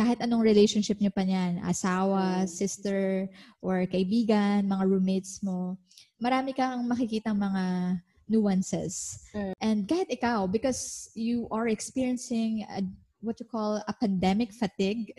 kahit 0.02 0.18
anong 0.18 0.42
relationship 0.42 0.98
nyo 0.98 1.14
pa 1.14 1.22
niyan, 1.22 1.62
asawa, 1.62 2.50
sister, 2.50 3.30
or 3.62 3.86
kaibigan, 3.86 4.66
mga 4.66 4.84
roommates 4.90 5.46
mo, 5.46 5.78
marami 6.18 6.58
kang 6.58 6.90
makikitang 6.90 7.38
mga 7.38 7.98
nuances. 8.26 9.22
Mm. 9.34 9.54
And 9.62 9.78
kahit 9.86 10.10
ikaw, 10.10 10.50
because 10.50 11.14
you 11.14 11.46
are 11.54 11.70
experiencing 11.70 12.66
a, 12.66 12.82
what 13.28 13.36
you 13.44 13.46
call 13.46 13.84
a 13.84 13.94
pandemic 14.00 14.56
fatigue, 14.56 15.12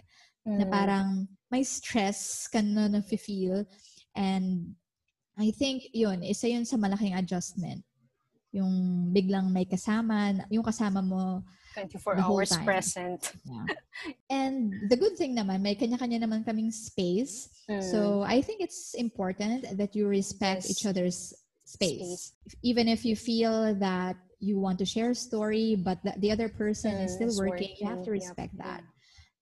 na 0.48 0.64
mm, 0.64 0.72
parang 0.72 1.28
may 1.52 1.60
stress 1.60 2.48
ka 2.48 2.64
na 2.64 2.88
na-feel. 2.88 3.68
And 4.16 4.72
I 5.36 5.52
think 5.52 5.92
yun, 5.92 6.24
isa 6.24 6.48
yun 6.48 6.64
sa 6.64 6.80
malaking 6.80 7.12
adjustment. 7.12 7.84
Yung 8.50 9.12
biglang 9.12 9.52
may 9.52 9.68
kasama, 9.68 10.32
yung 10.48 10.64
kasama 10.64 11.04
mo 11.04 11.44
24 11.76 12.16
the 12.16 12.22
whole 12.24 12.40
hours 12.40 12.50
time. 12.56 12.64
present. 12.64 13.20
And 14.32 14.72
the 14.88 14.96
good 14.96 15.20
thing 15.20 15.36
naman, 15.36 15.60
may 15.60 15.76
kanya-kanya 15.76 16.24
naman 16.24 16.48
kaming 16.48 16.72
space. 16.72 17.52
Mm, 17.68 17.82
So 17.84 18.24
I 18.24 18.40
think 18.40 18.64
it's 18.64 18.96
important 18.96 19.68
that 19.76 19.92
you 19.94 20.08
respect 20.08 20.64
Yes. 20.64 20.70
each 20.72 20.84
other's 20.88 21.36
space. 21.68 22.32
Space. 22.32 22.56
Even 22.64 22.88
if 22.88 23.04
you 23.04 23.14
feel 23.14 23.76
that 23.76 24.16
you 24.40 24.58
want 24.58 24.78
to 24.78 24.86
share 24.86 25.10
a 25.10 25.14
story, 25.14 25.74
but 25.76 25.98
the, 26.04 26.14
the 26.18 26.30
other 26.30 26.48
person 26.48 26.92
is 26.98 27.12
mm, 27.12 27.14
still 27.16 27.28
is 27.28 27.38
working, 27.38 27.68
you 27.80 27.86
have 27.86 28.02
to 28.04 28.10
Yep, 28.10 28.14
respect 28.14 28.54
yeah. 28.56 28.64
that. 28.64 28.82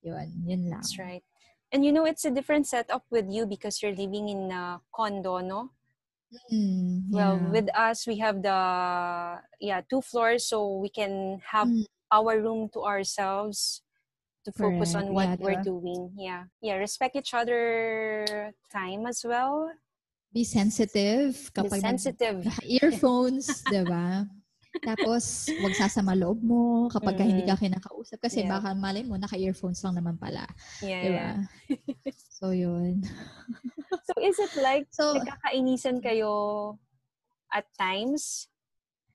Yun, 0.03 0.33
yun 0.47 0.63
lang. 0.71 0.71
That's 0.81 0.99
right. 0.99 1.25
And 1.73 1.85
you 1.85 1.93
know, 1.93 2.05
it's 2.07 2.25
a 2.25 2.31
different 2.31 2.67
setup 2.67 3.05
with 3.11 3.27
you 3.29 3.45
because 3.47 3.83
you're 3.83 3.95
living 3.95 4.29
in 4.29 4.51
a 4.53 4.81
condo, 4.95 5.39
no? 5.41 5.71
Mm, 6.53 7.03
Well, 7.11 7.37
yeah. 7.37 7.51
with 7.51 7.69
us, 7.77 8.07
we 8.07 8.19
have 8.19 8.43
the 8.43 8.59
yeah 9.61 9.81
two 9.89 10.01
floors, 10.03 10.45
so 10.47 10.79
we 10.79 10.89
can 10.89 11.41
have 11.53 11.69
Mm. 11.69 11.85
our 12.13 12.39
room 12.41 12.69
to 12.75 12.83
ourselves 12.85 13.83
to 14.45 14.53
focus 14.53 14.95
Correct. 14.95 15.09
on 15.09 15.15
what 15.15 15.31
Yeah, 15.31 15.37
we're 15.39 15.63
doing. 15.63 16.13
Yeah, 16.17 16.45
yeah. 16.63 16.77
Respect 16.77 17.17
each 17.17 17.35
other 17.35 18.53
time 18.71 19.07
as 19.07 19.25
well. 19.27 19.71
Be 20.33 20.45
sensitive 20.45 21.51
Be 21.55 21.67
kapag 21.67 21.81
sensitive. 21.81 22.47
earphones, 22.83 23.65
'di 23.67 23.83
ba? 23.87 24.27
Tapos, 24.83 25.49
wag 25.63 25.75
sasama 25.75 26.13
loob 26.13 26.39
mo 26.43 26.87
kapag 26.91 27.17
ka 27.17 27.25
hindi 27.25 27.43
ka 27.47 27.57
kinakausap 27.57 28.19
kasi 28.21 28.45
Yeah. 28.45 28.59
baka 28.59 28.75
malay 28.77 29.03
mo 29.03 29.17
naka-earphones 29.17 29.81
lang 29.85 29.97
naman 29.97 30.17
pala, 30.19 30.45
Yeah. 30.81 31.01
'di 31.03 31.11
ba? 31.13 31.29
so, 32.37 32.51
yun. 32.53 33.03
So 34.07 34.19
is 34.23 34.39
it 34.39 34.51
like 34.59 34.87
So, 34.91 35.15
nagkakainisan 35.19 36.03
kayo 36.03 36.75
at 37.51 37.67
times? 37.79 38.51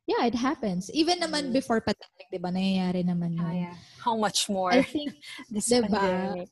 yeah, 0.08 0.28
it 0.28 0.36
happens. 0.36 0.92
Even 0.92 1.20
Mm. 1.20 1.24
naman 1.28 1.44
before 1.56 1.80
pandemic, 1.84 2.28
'di 2.32 2.40
ba? 2.40 2.52
Nangyayari 2.52 3.04
naman 3.04 3.32
yun. 3.36 3.68
yeah. 3.72 3.78
How 4.04 4.16
much 4.20 4.48
more 4.52 4.72
I 4.76 4.84
think, 4.84 5.16
this 5.54 5.68
diba? 5.70 5.88
pandemic? 5.92 6.52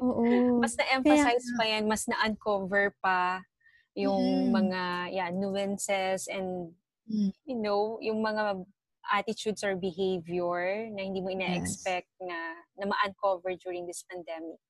oo. 0.00 0.24
Mas 0.62 0.76
na-emphasize 0.76 1.46
pa 1.56 1.64
yan, 1.64 1.84
mas 1.88 2.04
na-uncover 2.06 2.92
pa 3.00 3.42
yung 3.96 4.52
Mm. 4.52 4.54
mga 4.54 4.82
yeah, 5.10 5.28
nuances 5.32 6.28
and 6.30 6.70
Mm. 7.08 7.32
you 7.48 7.56
know, 7.56 7.98
yung 8.04 8.20
mga 8.20 8.64
attitudes 9.08 9.64
or 9.64 9.72
behavior 9.76 10.84
na 10.92 11.00
hindi 11.00 11.24
mo 11.24 11.32
ina-expect 11.32 12.12
na 12.20 12.36
na 12.76 12.84
ma-uncover 12.92 13.56
during 13.64 13.88
this 13.88 14.04
pandemic. 14.04 14.60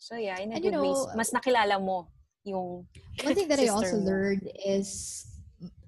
So 0.00 0.16
yeah, 0.16 0.40
in 0.40 0.50
a 0.52 0.56
And 0.56 0.64
you 0.64 0.72
good 0.72 0.80
ways, 0.80 0.96
know, 0.96 1.12
mas 1.14 1.30
nakilala 1.30 1.76
mo 1.76 2.08
yung 2.42 2.88
One 3.22 3.34
thing 3.36 3.46
that 3.52 3.60
I 3.60 3.68
also 3.68 4.00
mo. 4.00 4.08
learned 4.08 4.48
is, 4.64 5.22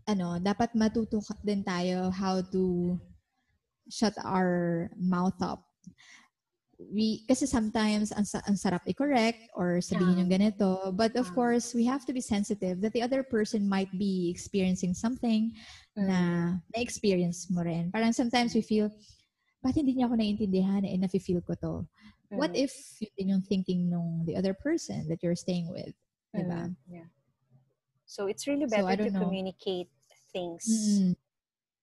ano, 0.07 0.37
dapat 0.39 0.77
matuto 0.77 1.19
din 1.43 1.65
tayo 1.65 2.13
how 2.13 2.45
to 2.53 2.95
shut 3.89 4.15
our 4.23 4.93
mouth 5.01 5.41
up. 5.41 5.65
We, 6.79 7.25
kasi 7.27 7.47
sometimes 7.47 8.13
ang, 8.13 8.27
ang 8.45 8.55
sarap 8.61 8.83
i-correct 8.85 9.49
or 9.57 9.81
sabihin 9.81 10.19
Ah. 10.19 10.21
yung 10.21 10.31
ganito. 10.31 10.93
But 10.93 11.17
of 11.17 11.33
Ah. 11.33 11.35
course, 11.35 11.73
we 11.73 11.87
have 11.89 12.05
to 12.05 12.13
be 12.13 12.21
sensitive 12.21 12.83
that 12.85 12.93
the 12.93 13.01
other 13.03 13.23
person 13.25 13.65
might 13.67 13.91
be 13.97 14.29
experiencing 14.29 14.93
something 14.93 15.55
Mm. 15.97 16.07
na 16.09 16.19
na-experience 16.75 17.51
mo 17.51 17.63
rin. 17.63 17.91
Parang 17.95 18.13
sometimes 18.13 18.55
we 18.55 18.63
feel, 18.63 18.91
ba't 19.63 19.75
hindi 19.79 19.95
niya 19.95 20.07
ako 20.11 20.17
naiintindihan 20.19 20.83
eh, 20.85 20.99
nafe-feel 20.99 21.41
ko 21.47 21.55
to. 21.55 21.75
What 22.35 22.51
Mm. 22.51 22.59
if 22.59 22.75
yun 22.99 23.13
din 23.17 23.29
yung 23.39 23.45
thinking 23.47 23.87
nung 23.91 24.27
the 24.27 24.35
other 24.35 24.55
person 24.55 25.07
that 25.09 25.23
you're 25.23 25.39
staying 25.39 25.71
with? 25.71 25.95
Diba? 26.35 26.67
Mm, 26.67 26.77
Yeah. 26.91 27.09
So 28.07 28.27
it's 28.27 28.47
really 28.47 28.67
So, 28.67 28.85
better 28.85 28.91
I 28.91 28.97
to 29.07 29.11
know. 29.11 29.21
communicate 29.23 29.89
things 30.33 30.67
Mm-mm. 30.69 31.15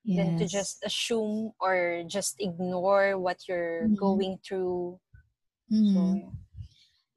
than 0.05 0.35
to 0.37 0.43
Yes. 0.43 0.51
just 0.51 0.83
assume 0.83 1.53
or 1.59 2.03
just 2.07 2.35
ignore 2.39 3.17
what 3.17 3.47
you're 3.47 3.87
Mhm. 3.87 3.95
going 3.95 4.37
through. 4.43 4.99
So, 5.71 5.71
Mhm. 5.71 6.19
yeah. 6.19 6.31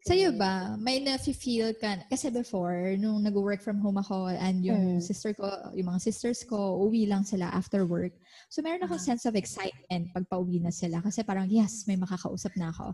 Sa'yo 0.05 0.37
Really. 0.37 0.37
ba, 0.37 0.77
may 0.77 1.01
na-feel 1.01 1.73
ka, 1.81 1.97
kasi 2.13 2.29
before, 2.29 2.93
nung 3.01 3.25
nag-work 3.25 3.65
from 3.65 3.81
home 3.81 3.97
ako 3.97 4.29
and 4.37 4.61
yung 4.61 5.01
Mm. 5.01 5.01
sister 5.01 5.33
ko, 5.33 5.49
yung 5.73 5.89
mga 5.89 6.05
sisters 6.05 6.45
ko, 6.45 6.77
uwi 6.85 7.09
lang 7.09 7.25
sila 7.25 7.49
after 7.49 7.89
work. 7.89 8.13
So 8.53 8.61
meron 8.61 8.85
akong 8.85 9.01
Ah. 9.01 9.09
sense 9.17 9.25
of 9.25 9.33
excitement 9.33 10.13
pag 10.13 10.29
pauwi 10.29 10.61
na 10.61 10.69
sila 10.69 11.01
kasi 11.01 11.25
parang, 11.25 11.49
yes, 11.49 11.89
may 11.89 11.97
makakausap 11.97 12.53
na 12.61 12.69
ako. 12.69 12.93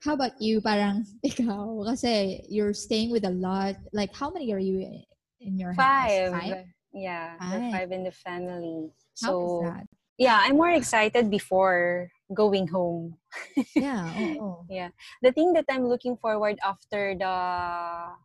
How 0.00 0.16
about 0.16 0.40
you? 0.40 0.64
Parang, 0.64 1.04
ikaw, 1.20 1.84
kasi 1.84 2.40
you're 2.48 2.72
staying 2.72 3.12
with 3.12 3.28
a 3.28 3.36
lot. 3.36 3.76
Like, 3.92 4.16
how 4.16 4.32
many 4.32 4.48
are 4.56 4.64
you 4.64 4.80
in 5.44 5.60
your 5.60 5.76
house? 5.76 6.08
Five. 6.08 6.32
Five? 6.40 6.64
Yeah, 6.96 7.36
Right. 7.36 7.68
five 7.84 7.92
in 7.92 8.00
the 8.08 8.16
family. 8.16 8.88
How 9.20 9.36
is 9.36 9.52
So 9.60 9.60
that? 9.60 9.84
yeah, 10.16 10.40
I'm 10.40 10.56
more 10.56 10.72
excited 10.72 11.28
before 11.28 12.08
going 12.34 12.68
home. 12.68 13.16
Yeah. 13.76 14.10
Oh, 14.40 14.64
The 15.22 15.32
thing 15.32 15.52
that 15.54 15.66
I'm 15.70 15.86
looking 15.86 16.16
forward 16.16 16.58
after 16.64 17.14
the 17.14 17.36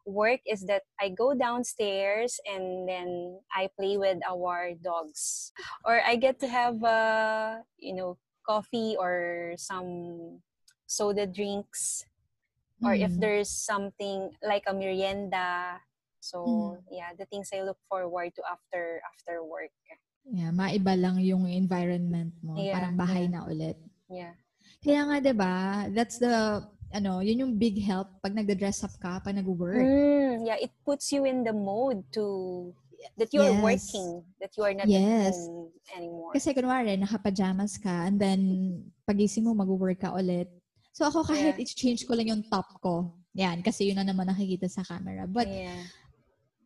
work 0.06 0.42
is 0.46 0.66
that 0.66 0.84
I 1.00 1.10
go 1.10 1.34
downstairs 1.34 2.40
and 2.46 2.88
then 2.88 3.40
I 3.54 3.70
play 3.78 3.98
with 3.98 4.20
our 4.28 4.74
dogs, 4.82 5.52
or 5.86 6.02
I 6.02 6.16
get 6.16 6.40
to 6.42 6.48
have 6.48 6.82
uh, 6.84 7.62
you 7.78 7.94
know 7.94 8.18
coffee 8.46 8.96
or 8.98 9.54
some 9.58 10.42
soda 10.86 11.26
drinks, 11.26 12.06
or 12.84 12.94
if 12.94 13.12
Mm. 13.12 13.20
there's 13.22 13.50
something 13.50 14.32
like 14.44 14.64
a 14.68 14.74
merienda. 14.74 15.82
So 16.22 16.78
yeah, 16.90 17.14
the 17.18 17.26
things 17.30 17.50
I 17.54 17.62
look 17.62 17.78
forward 17.90 18.34
to 18.36 18.42
after 18.50 19.02
after 19.14 19.46
work. 19.46 19.74
Yeah, 20.26 20.50
maiba 20.50 20.98
lang 20.98 21.22
yung 21.22 21.46
environment 21.46 22.34
mo. 22.42 22.58
Yeah, 22.58 22.74
Parang 22.74 22.98
bahay 22.98 23.30
yeah. 23.30 23.34
na 23.38 23.46
ulit. 23.46 23.78
Yeah. 24.10 24.34
Kaya 24.84 25.02
nga, 25.10 25.16
'di 25.22 25.34
ba? 25.34 25.56
That's 25.90 26.18
the 26.22 26.62
ano, 26.96 27.20
yun 27.20 27.42
yung 27.44 27.54
big 27.60 27.82
help 27.84 28.08
pag 28.24 28.32
nagda-dress 28.32 28.86
up 28.88 28.96
ka, 29.02 29.20
pag 29.20 29.36
nag-work. 29.36 29.84
Mm, 29.84 30.48
yeah, 30.48 30.56
it 30.56 30.72
puts 30.86 31.12
you 31.12 31.28
in 31.28 31.44
the 31.44 31.52
mode 31.52 32.06
to 32.16 32.72
that 33.20 33.34
you 33.36 33.44
are 33.44 33.52
Yes. 33.52 33.62
working, 33.92 34.24
that 34.40 34.56
you 34.56 34.64
are 34.64 34.72
not 34.72 34.88
Yes. 34.88 35.36
home 35.36 35.76
anymore. 35.92 36.32
Kasi 36.32 36.56
kunwari, 36.56 36.96
naka-pajamas 36.96 37.76
ka, 37.84 38.08
and 38.08 38.16
then 38.16 38.40
pagising 39.04 39.44
mo, 39.44 39.52
mag-work 39.52 40.00
ka 40.00 40.16
ulit. 40.16 40.48
So 40.96 41.04
ako 41.04 41.28
kahit 41.28 41.60
Yeah. 41.60 41.64
i-change 41.68 42.08
ko 42.08 42.16
lang 42.16 42.32
yung 42.32 42.48
top 42.48 42.80
ko. 42.80 43.12
Yan, 43.36 43.60
kasi 43.60 43.92
yun 43.92 44.00
na 44.00 44.08
naman 44.08 44.32
nakikita 44.32 44.72
sa 44.72 44.80
camera. 44.80 45.28
But 45.28 45.52
yeah. 45.52 45.84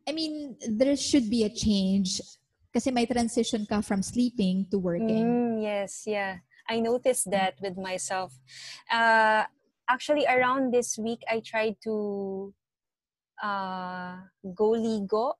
I 0.06 0.14
mean, 0.14 0.54
there 0.78 0.94
should 0.94 1.26
be 1.26 1.42
a 1.42 1.50
change 1.50 2.22
kasi 2.70 2.94
may 2.94 3.02
transition 3.10 3.66
ka 3.66 3.82
from 3.82 4.06
sleeping 4.06 4.70
to 4.70 4.78
working. 4.78 5.26
Mm, 5.26 5.66
yes, 5.66 6.06
yeah. 6.06 6.38
I 6.70 6.78
noticed 6.78 7.26
that 7.34 7.58
with 7.58 7.74
myself. 7.74 8.38
Uh, 8.86 9.42
actually, 9.90 10.22
around 10.30 10.70
this 10.70 10.94
week, 10.94 11.18
I 11.26 11.42
tried 11.42 11.82
to 11.82 12.54
uh, 13.42 14.22
go 14.54 14.78
ligo, 14.78 15.34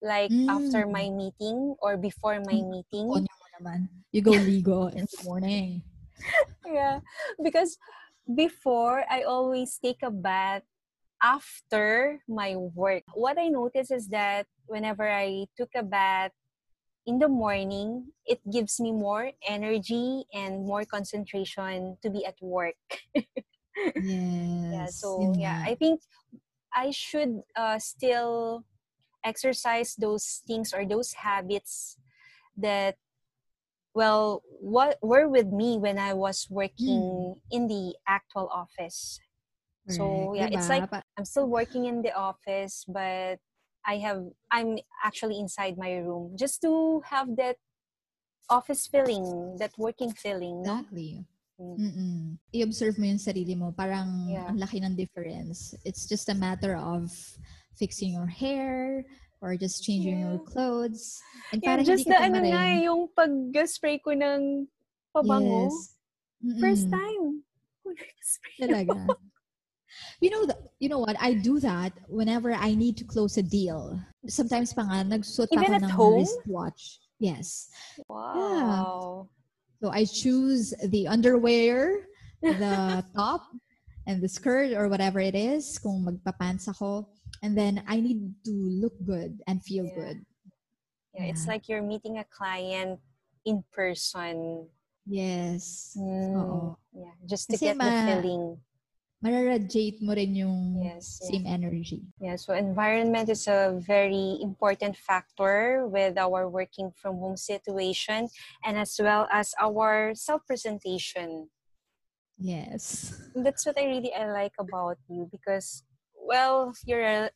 like 0.00 0.32
after 0.48 0.88
Mm. 0.88 0.92
my 0.96 1.06
meeting 1.12 1.76
or 1.84 2.00
before 2.00 2.40
my 2.40 2.56
Mm. 2.64 2.72
meeting. 2.72 3.06
Konyo 3.12 3.28
mo 3.36 3.46
naman. 3.60 3.78
You 4.16 4.24
go 4.24 4.32
ligo 4.32 4.88
in 4.96 5.04
the 5.04 5.20
morning. 5.20 5.84
yeah, 6.64 7.04
because 7.36 7.76
before 8.24 9.04
I 9.12 9.28
always 9.28 9.76
take 9.76 10.00
a 10.00 10.10
bath 10.10 10.64
after 11.22 12.18
my 12.26 12.56
work. 12.56 13.04
What 13.14 13.38
I 13.38 13.46
noticed 13.52 13.92
is 13.92 14.08
that 14.08 14.48
whenever 14.66 15.06
I 15.06 15.46
took 15.54 15.70
a 15.76 15.84
bath 15.84 16.32
in 17.06 17.18
the 17.18 17.28
morning, 17.28 18.12
it 18.26 18.40
gives 18.50 18.80
me 18.80 18.92
more 18.92 19.32
energy 19.46 20.24
and 20.32 20.64
more 20.66 20.84
concentration 20.84 21.98
to 22.02 22.10
be 22.10 22.24
at 22.24 22.36
work. 22.40 22.76
Yes. 23.98 24.70
yeah, 24.70 24.86
so 24.86 25.32
yun 25.34 25.34
yeah. 25.36 25.58
I 25.64 25.74
think 25.74 26.00
I 26.74 26.90
should 26.90 27.42
uh, 27.56 27.78
still 27.78 28.64
exercise 29.24 29.94
those 29.96 30.42
things 30.46 30.72
or 30.74 30.84
those 30.86 31.12
habits 31.14 31.96
that 32.56 32.96
well 33.94 34.42
what 34.60 34.98
were 35.02 35.28
with 35.28 35.48
me 35.48 35.78
when 35.78 35.98
I 35.98 36.14
was 36.14 36.46
working 36.50 37.36
in 37.50 37.68
the 37.68 37.94
actual 38.08 38.48
office. 38.52 39.20
So 39.88 40.34
yeah, 40.34 40.48
it's 40.52 40.68
like 40.68 40.86
I'm 41.18 41.24
still 41.24 41.46
working 41.48 41.84
in 41.86 42.02
the 42.02 42.14
office, 42.14 42.84
but 42.88 43.38
I 43.86 43.98
have 43.98 44.22
I'm 44.50 44.78
actually 45.02 45.38
inside 45.38 45.76
my 45.76 45.98
room 45.98 46.36
just 46.38 46.62
to 46.62 47.02
have 47.10 47.34
that 47.36 47.56
office 48.50 48.86
feeling, 48.86 49.56
that 49.58 49.72
working 49.78 50.12
feeling? 50.12 50.60
Exactly. 50.60 51.24
Mm. 51.60 51.76
Mm-mm. 51.78 52.22
I-observe 52.52 52.98
mo 52.98 53.06
yung 53.06 53.22
sarili 53.22 53.56
mo. 53.56 53.72
Parang 53.72 54.28
Yeah. 54.28 54.50
ang 54.50 54.58
laki 54.58 54.82
ng 54.82 54.94
difference. 54.96 55.74
It's 55.84 56.06
just 56.06 56.28
a 56.28 56.36
matter 56.36 56.76
of 56.76 57.08
fixing 57.78 58.12
your 58.12 58.28
hair 58.28 59.04
or 59.40 59.56
just 59.56 59.82
changing 59.82 60.20
your 60.20 60.38
Yeah. 60.38 60.46
clothes. 60.46 61.18
And 61.50 61.62
Yeah, 61.62 61.74
parang 61.74 61.86
just 61.86 62.04
hindi 62.04 62.10
the 62.12 62.16
ka 62.16 62.20
pa 62.20 62.26
ano 62.28 62.38
nga, 62.44 62.64
yung 62.82 63.02
pag-spray 63.14 63.98
ko 64.04 64.10
ng 64.12 64.68
pabango. 65.14 65.70
Yes. 65.70 65.96
First 66.60 66.86
time. 66.90 67.24
Talaga. 68.62 68.98
You 70.20 70.30
know, 70.30 70.46
the, 70.46 70.56
you 70.78 70.88
know 70.88 70.98
what? 70.98 71.16
I 71.20 71.34
do 71.34 71.60
that 71.60 71.92
whenever 72.08 72.52
I 72.52 72.74
need 72.74 72.96
to 72.98 73.04
close 73.04 73.36
a 73.38 73.42
deal. 73.42 73.98
Sometimes 74.26 74.72
pa 74.72 74.82
nga, 74.82 75.04
nagsuot 75.04 75.48
Even 75.52 75.74
ako 75.74 75.84
ng 75.84 75.90
home? 75.90 76.18
wristwatch. 76.18 76.82
Yes. 77.18 77.68
Wow. 78.08 79.28
So 79.82 79.90
I 79.90 80.04
choose 80.04 80.74
the 80.88 81.08
underwear, 81.08 82.06
the 82.42 83.04
top, 83.16 83.50
and 84.06 84.22
the 84.22 84.28
skirt 84.28 84.72
or 84.74 84.88
whatever 84.88 85.18
it 85.20 85.34
is, 85.34 85.78
kung 85.78 86.02
magpapants 86.06 86.68
ako. 86.68 87.08
And 87.42 87.58
then 87.58 87.82
I 87.86 87.98
need 88.00 88.34
to 88.46 88.54
look 88.54 88.94
good 89.04 89.42
and 89.46 89.62
feel 89.62 89.84
Yeah. 89.86 89.94
good. 89.94 90.18
Yeah, 91.14 91.24
it's 91.28 91.46
like 91.46 91.68
you're 91.68 91.82
meeting 91.84 92.18
a 92.18 92.24
client 92.24 92.98
in 93.44 93.64
person. 93.72 94.66
Yes. 95.04 95.92
Mm, 95.98 96.36
Oo. 96.38 96.76
Yeah, 96.94 97.14
just 97.26 97.50
to 97.50 97.58
Kasi 97.58 97.74
get 97.74 97.78
the 97.78 97.92
feeling. 98.06 98.44
Mararadiate 99.22 100.02
mo 100.02 100.18
rin 100.18 100.34
yung 100.34 100.82
Yes, 100.82 101.22
same 101.22 101.46
energy. 101.46 102.02
Yeah, 102.18 102.34
so 102.34 102.58
environment 102.58 103.30
is 103.30 103.46
a 103.46 103.78
very 103.78 104.42
important 104.42 104.98
factor 104.98 105.86
with 105.86 106.18
our 106.18 106.50
working 106.50 106.90
from 106.98 107.22
home 107.22 107.38
situation 107.38 108.26
and 108.66 108.74
as 108.74 108.98
well 108.98 109.30
as 109.30 109.54
our 109.62 110.10
self-presentation. 110.18 111.46
Yes. 112.34 113.14
That's 113.38 113.62
what 113.62 113.78
I 113.78 113.86
really 113.86 114.10
I 114.10 114.26
like 114.26 114.58
about 114.58 114.98
you 115.06 115.30
because 115.30 115.86
well, 116.18 116.74
you're 116.82 117.06
a, 117.06 117.30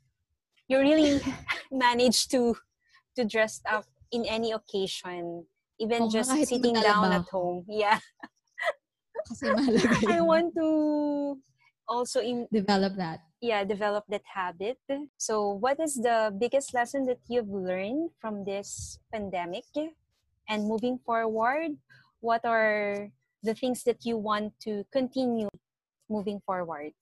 you 0.67 0.83
really 0.83 1.23
manage 1.71 2.27
to 2.35 2.59
to 3.15 3.23
dress 3.25 3.63
up 3.63 3.87
in 4.11 4.27
any 4.27 4.51
occasion, 4.51 5.47
even 5.79 6.11
nga, 6.11 6.19
just 6.19 6.35
sitting 6.35 6.75
down 6.75 7.15
at 7.15 7.31
home. 7.31 7.63
Yeah, 7.71 7.99
I 10.11 10.21
want 10.21 10.55
to 10.55 11.39
also 11.89 12.21
in 12.21 12.47
Develop 12.53 12.97
that. 12.97 13.21
yeah 13.41 13.65
develop 13.65 14.05
that 14.09 14.25
habit. 14.27 14.79
So, 15.19 15.61
what 15.61 15.79
is 15.81 15.95
the 15.95 16.35
biggest 16.35 16.75
lesson 16.75 17.07
that 17.07 17.21
you've 17.29 17.51
learned 17.51 18.11
from 18.21 18.45
this 18.45 18.99
pandemic? 19.13 19.65
And 20.49 20.67
moving 20.67 20.99
forward, 21.05 21.75
what 22.21 22.45
are 22.45 23.11
the 23.43 23.55
things 23.55 23.83
that 23.85 24.07
you 24.07 24.17
want 24.17 24.55
to 24.63 24.87
continue 24.93 25.49
moving 26.09 26.41
forward? 26.47 26.93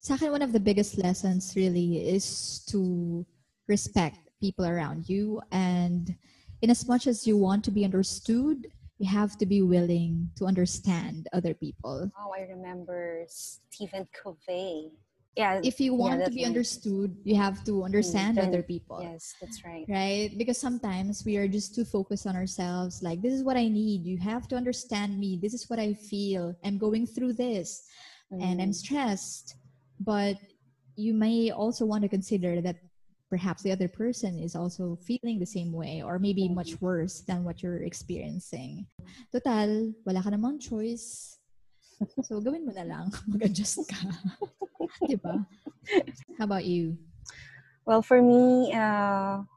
Sa 0.00 0.14
akin, 0.14 0.30
one 0.30 0.42
of 0.42 0.52
the 0.52 0.62
biggest 0.62 0.98
lessons 0.98 1.54
really 1.54 2.02
is 2.02 2.62
to 2.70 3.26
respect 3.66 4.18
people 4.40 4.66
around 4.66 5.08
you. 5.08 5.42
And 5.50 6.14
in 6.62 6.70
as 6.70 6.86
much 6.86 7.06
as 7.06 7.26
you 7.26 7.36
want 7.36 7.62
to 7.64 7.70
be 7.70 7.84
understood, 7.84 8.66
you 9.02 9.08
have 9.08 9.36
to 9.38 9.46
be 9.46 9.62
willing 9.62 10.30
to 10.38 10.46
understand 10.46 11.26
other 11.32 11.54
people. 11.54 12.08
Oh, 12.20 12.30
I 12.38 12.42
remember 12.42 13.24
Stephen 13.26 14.06
Covey. 14.14 14.92
Yeah, 15.34 15.60
If 15.64 15.80
you 15.80 15.94
want 15.94 16.22
to 16.24 16.30
be 16.30 16.42
right. 16.44 16.46
understood, 16.54 17.16
you 17.24 17.34
have 17.34 17.64
to 17.64 17.82
understand 17.82 18.36
then- 18.38 18.46
other 18.48 18.62
people. 18.62 19.00
yes, 19.02 19.34
that's 19.40 19.64
right. 19.64 19.86
Right? 19.88 20.30
Because 20.38 20.58
sometimes 20.58 21.24
we 21.24 21.36
are 21.40 21.48
just 21.48 21.74
too 21.74 21.84
focused 21.84 22.26
on 22.30 22.36
ourselves. 22.36 23.02
Like, 23.02 23.22
this 23.22 23.32
is 23.32 23.42
what 23.42 23.56
I 23.56 23.66
need. 23.66 24.04
You 24.06 24.18
have 24.18 24.46
to 24.50 24.56
understand 24.56 25.18
me. 25.18 25.30
This 25.42 25.54
is 25.54 25.68
what 25.70 25.80
I 25.80 25.94
feel. 25.94 26.54
I'm 26.62 26.78
going 26.78 27.06
through 27.06 27.32
this. 27.34 27.82
and 28.32 28.62
I'm 28.62 28.70
Mm, 28.72 28.74
stressed. 28.84 29.56
But 30.00 30.36
you 30.96 31.12
may 31.12 31.50
also 31.50 31.84
want 31.84 32.00
to 32.00 32.08
consider 32.08 32.62
that 32.62 32.76
perhaps 33.32 33.64
the 33.64 33.72
other 33.72 33.88
person 33.88 34.36
is 34.36 34.52
also 34.52 34.92
feeling 35.08 35.40
the 35.40 35.48
same 35.48 35.72
way 35.72 36.04
or 36.04 36.20
maybe 36.20 36.52
much 36.52 36.76
worse 36.84 37.24
than 37.24 37.48
what 37.48 37.64
you're 37.64 37.80
experiencing. 37.80 38.84
Total, 39.32 39.88
wala 40.04 40.20
ka 40.20 40.28
namang 40.28 40.60
choice. 40.60 41.40
So, 42.20 42.44
gawin 42.44 42.68
mo 42.68 42.76
na 42.76 42.84
lang. 42.84 43.08
Mag-adjust 43.32 43.88
ka. 43.88 44.04
diba? 45.08 45.48
How 46.36 46.44
about 46.44 46.68
you? 46.68 47.00
Well, 47.88 48.04
for 48.04 48.20
me, 48.20 48.68
uh, 48.76 49.48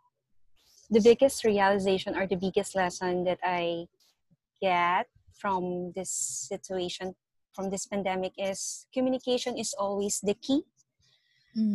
the 0.87 1.03
biggest 1.03 1.43
realization 1.43 2.15
or 2.15 2.23
the 2.23 2.39
biggest 2.39 2.79
lesson 2.79 3.27
that 3.27 3.43
I 3.43 3.91
get 4.63 5.11
from 5.35 5.91
this 5.99 6.15
situation, 6.47 7.19
from 7.51 7.75
this 7.75 7.91
pandemic, 7.91 8.39
is 8.39 8.87
communication 8.95 9.59
is 9.59 9.75
always 9.75 10.23
the 10.23 10.39
key. 10.39 10.63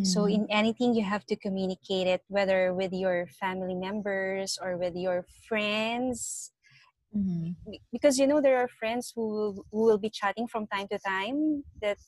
So, 0.03 0.25
Mm. 0.25 0.39
in 0.39 0.47
anything, 0.51 0.95
you 0.95 1.05
have 1.05 1.27
to 1.27 1.37
communicate 1.37 2.07
it, 2.07 2.23
whether 2.29 2.73
with 2.75 2.93
your 2.93 3.27
family 3.27 3.75
members 3.75 4.59
or 4.61 4.77
with 4.77 4.97
your 4.97 5.25
friends. 5.49 6.53
Mhm. 7.13 7.57
Because 7.93 8.19
you 8.19 8.27
know, 8.27 8.41
there 8.41 8.59
are 8.59 8.69
friends 8.69 9.13
who 9.15 9.29
will, 9.29 9.67
who 9.71 9.85
will 9.85 9.99
be 9.99 10.11
chatting 10.11 10.49
from 10.49 10.67
time 10.67 10.89
to 10.89 10.99
time 10.99 11.65
that 11.81 11.99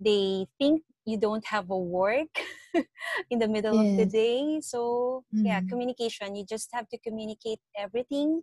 they 0.00 0.46
think 0.58 0.82
you 1.04 1.18
don't 1.18 1.46
have 1.46 1.70
a 1.70 1.78
work 1.78 2.28
in 3.30 3.38
the 3.38 3.48
middle 3.48 3.78
of 3.78 3.88
the 3.96 4.06
day 4.06 4.60
so 4.60 5.24
yeah 5.44 5.60
Mhm. 5.60 5.68
communication 5.68 6.36
you 6.36 6.44
just 6.44 6.70
have 6.72 6.88
to 6.88 6.98
communicate 6.98 7.60
everything 7.76 8.42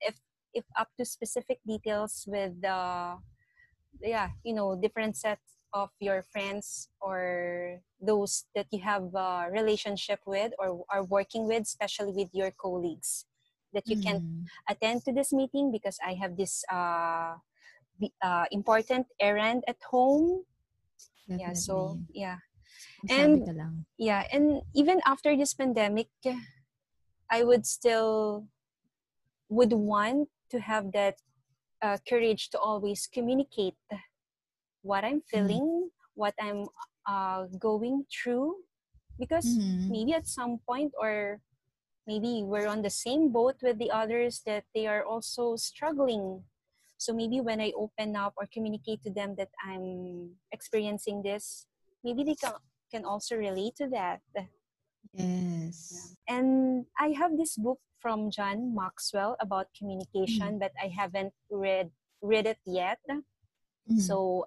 if 0.00 0.20
if 0.54 0.64
up 0.78 0.88
to 0.98 1.04
specific 1.04 1.60
details 1.66 2.24
with 2.28 2.60
the 2.62 3.16
yeah 4.02 4.30
you 4.44 4.54
know 4.54 4.76
different 4.80 5.16
sets 5.16 5.55
of 5.76 5.92
your 6.00 6.24
friends 6.32 6.88
or 7.04 7.82
those 8.00 8.48
that 8.56 8.66
you 8.72 8.80
have 8.80 9.12
a 9.14 9.52
relationship 9.52 10.20
with 10.24 10.52
or 10.58 10.80
are 10.88 11.04
working 11.04 11.44
with 11.46 11.62
especially 11.68 12.12
with 12.16 12.32
your 12.32 12.50
colleagues 12.56 13.28
that 13.76 13.84
you 13.92 14.00
can 14.00 14.16
Mhm. 14.16 14.48
attend 14.72 15.04
to 15.04 15.12
this 15.12 15.32
meeting 15.36 15.68
because 15.68 16.00
i 16.00 16.16
have 16.16 16.36
this 16.40 16.64
uh, 16.72 17.36
uh 18.22 18.46
important 18.52 19.06
errand 19.20 19.64
at 19.68 19.80
home. 19.90 20.44
Yeah 21.28 21.52
so 21.52 21.98
yeah. 22.12 22.38
And 23.08 23.44
yeah 23.98 24.24
and 24.32 24.62
even 24.74 25.00
after 25.06 25.36
this 25.36 25.54
pandemic 25.54 26.08
i 27.30 27.42
would 27.44 27.66
still 27.66 28.46
would 29.48 29.72
want 29.72 30.28
to 30.50 30.60
have 30.60 30.92
that 30.92 31.16
uh, 31.82 31.98
courage 32.08 32.50
to 32.50 32.58
always 32.58 33.06
communicate 33.06 33.76
what 34.86 35.04
i'm 35.04 35.22
Mm. 35.34 35.48
feeling 35.48 35.90
what 36.14 36.34
i'm 36.40 36.68
uh, 37.06 37.46
going 37.58 38.06
through 38.12 38.56
because 39.18 39.58
Mhm. 39.58 39.90
maybe 39.90 40.12
at 40.14 40.26
some 40.28 40.58
point 40.66 40.92
or 40.98 41.40
maybe 42.06 42.42
we're 42.44 42.68
on 42.68 42.82
the 42.82 42.90
same 42.90 43.30
boat 43.32 43.56
with 43.62 43.78
the 43.78 43.90
others 43.90 44.42
that 44.46 44.64
they 44.74 44.86
are 44.86 45.04
also 45.04 45.56
struggling 45.56 46.44
so 46.98 47.12
maybe 47.12 47.40
when 47.40 47.60
i 47.60 47.72
open 47.76 48.16
up 48.16 48.34
or 48.36 48.46
communicate 48.52 49.02
to 49.02 49.10
them 49.10 49.34
that 49.36 49.50
i'm 49.64 50.36
experiencing 50.52 51.22
this 51.22 51.66
maybe 52.04 52.24
they 52.24 52.34
can, 52.36 52.54
can 52.90 53.04
also 53.04 53.36
relate 53.36 53.76
to 53.76 53.88
that 53.88 54.20
Yes. 55.12 56.16
and 56.28 56.86
i 56.98 57.08
have 57.10 57.36
this 57.36 57.56
book 57.56 57.80
from 58.00 58.30
john 58.30 58.74
maxwell 58.74 59.36
about 59.40 59.68
communication 59.78 60.58
but 60.58 60.72
i 60.82 60.88
haven't 60.88 61.32
read 61.50 61.90
read 62.22 62.46
it 62.46 62.58
yet 62.66 62.98
Mhm. 63.88 63.98
so 63.98 64.46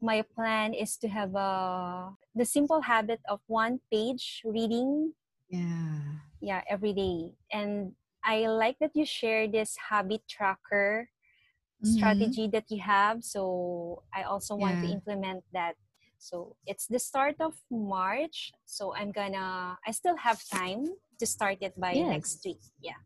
my 0.00 0.22
plan 0.22 0.74
is 0.74 0.96
to 0.98 1.08
have 1.08 1.34
a 1.34 2.14
the 2.34 2.44
simple 2.44 2.82
habit 2.82 3.20
of 3.28 3.40
one 3.46 3.80
page 3.90 4.42
reading. 4.44 5.14
Yeah. 5.48 6.20
yeah 6.40 6.62
every 6.68 6.92
day. 6.92 7.32
And 7.52 7.94
i 8.24 8.46
like 8.46 8.78
that 8.80 8.92
you 8.94 9.06
share 9.06 9.46
this 9.48 9.76
habit 9.90 10.22
tracker 10.28 11.08
Mhm. 11.82 11.94
strategy 11.94 12.46
that 12.52 12.66
you 12.70 12.80
have. 12.82 13.24
So 13.24 14.02
i 14.14 14.22
also 14.24 14.56
want 14.56 14.80
to 14.82 14.88
implement 14.88 15.44
that. 15.52 15.76
So 16.18 16.56
it's 16.66 16.86
the 16.86 16.98
start 16.98 17.38
of 17.40 17.54
march. 17.70 18.52
So 18.66 18.94
i'm 18.94 19.12
gonna 19.12 19.78
i 19.86 19.90
still 19.92 20.16
have 20.18 20.42
time 20.48 20.96
to 21.18 21.26
start 21.26 21.58
it 21.62 21.74
by 21.78 22.02
next 22.02 22.42
week. 22.44 22.60
Yeah. 22.82 23.00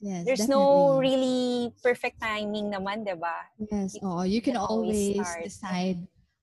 Yes, 0.00 0.24
there's 0.26 0.46
no 0.48 0.98
really 0.98 1.74
perfect 1.82 2.20
timing 2.22 2.70
naman 2.70 3.02
diba 3.06 3.50
Yes. 3.58 3.94
You 3.98 4.02
Oh, 4.06 4.22
you 4.22 4.40
can 4.42 4.56
always 4.56 5.10
always 5.10 5.34
decide 5.42 5.98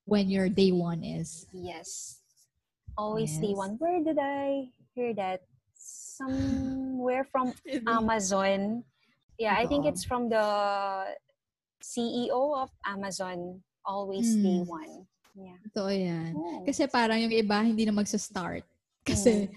when 0.06 0.30
your 0.30 0.48
day 0.48 0.70
one 0.70 1.02
is. 1.02 1.46
yes 1.52 2.22
always 2.96 3.36
day 3.42 3.52
Yes. 3.52 3.60
one 3.60 3.72
where 3.76 4.00
did 4.00 4.16
i 4.16 4.72
hear 4.96 5.12
that 5.12 5.44
somewhere 5.76 7.28
from 7.28 7.52
amazon 7.86 8.80
yeah 9.36 9.52
i 9.58 9.66
think 9.68 9.84
it's 9.84 10.00
from 10.06 10.32
the 10.32 10.46
ceo 11.84 12.56
of 12.56 12.70
amazon 12.88 13.60
always 13.84 14.32
day 14.40 14.62
Mm. 14.64 14.66
one 14.66 14.94
yeah 15.36 15.60
Totoo 15.68 15.92
yan. 15.92 16.32
Oh. 16.32 16.64
Kasi 16.64 16.88
parang 16.88 17.20
yung 17.20 17.34
iba 17.34 17.60
hindi 17.60 17.84
na 17.84 17.92
magsa-start. 17.92 18.64
Kasi 19.08 19.44
Mm. 19.44 19.52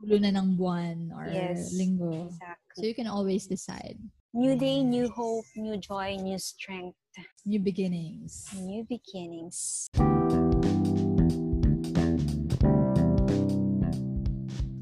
ulo 0.00 0.16
na 0.22 0.30
ng 0.32 0.48
buwan 0.56 0.96
or 1.12 1.28
Yes, 1.28 1.74
linggo. 1.76 2.08
So 2.08 2.32
exactly 2.32 2.82
you 2.88 2.94
can 2.96 3.10
always 3.10 3.44
decide. 3.44 3.98
new 4.32 4.54
day 4.56 4.80
new 4.80 5.08
hope 5.12 5.44
new 5.56 5.76
joy 5.76 6.16
new 6.16 6.36
strength 6.40 6.96
New 7.44 7.60
beginnings. 7.60 8.46
new 8.54 8.84
beginnings 8.84 9.88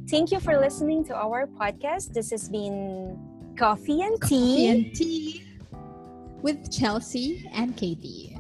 Thank 0.09 0.31
you 0.31 0.39
for 0.39 0.59
listening 0.59 1.05
to 1.07 1.15
our 1.15 1.47
podcast. 1.47 2.15
This 2.15 2.31
has 2.31 2.49
been 2.49 3.19
Coffee 3.59 4.03
and 4.03 4.15
Tea. 4.23 4.39
Coffee 4.39 4.67
and 4.69 4.95
tea 4.95 5.45
with 6.43 6.71
Chelsea 6.71 7.51
and 7.53 7.77
Katie. 7.77 8.36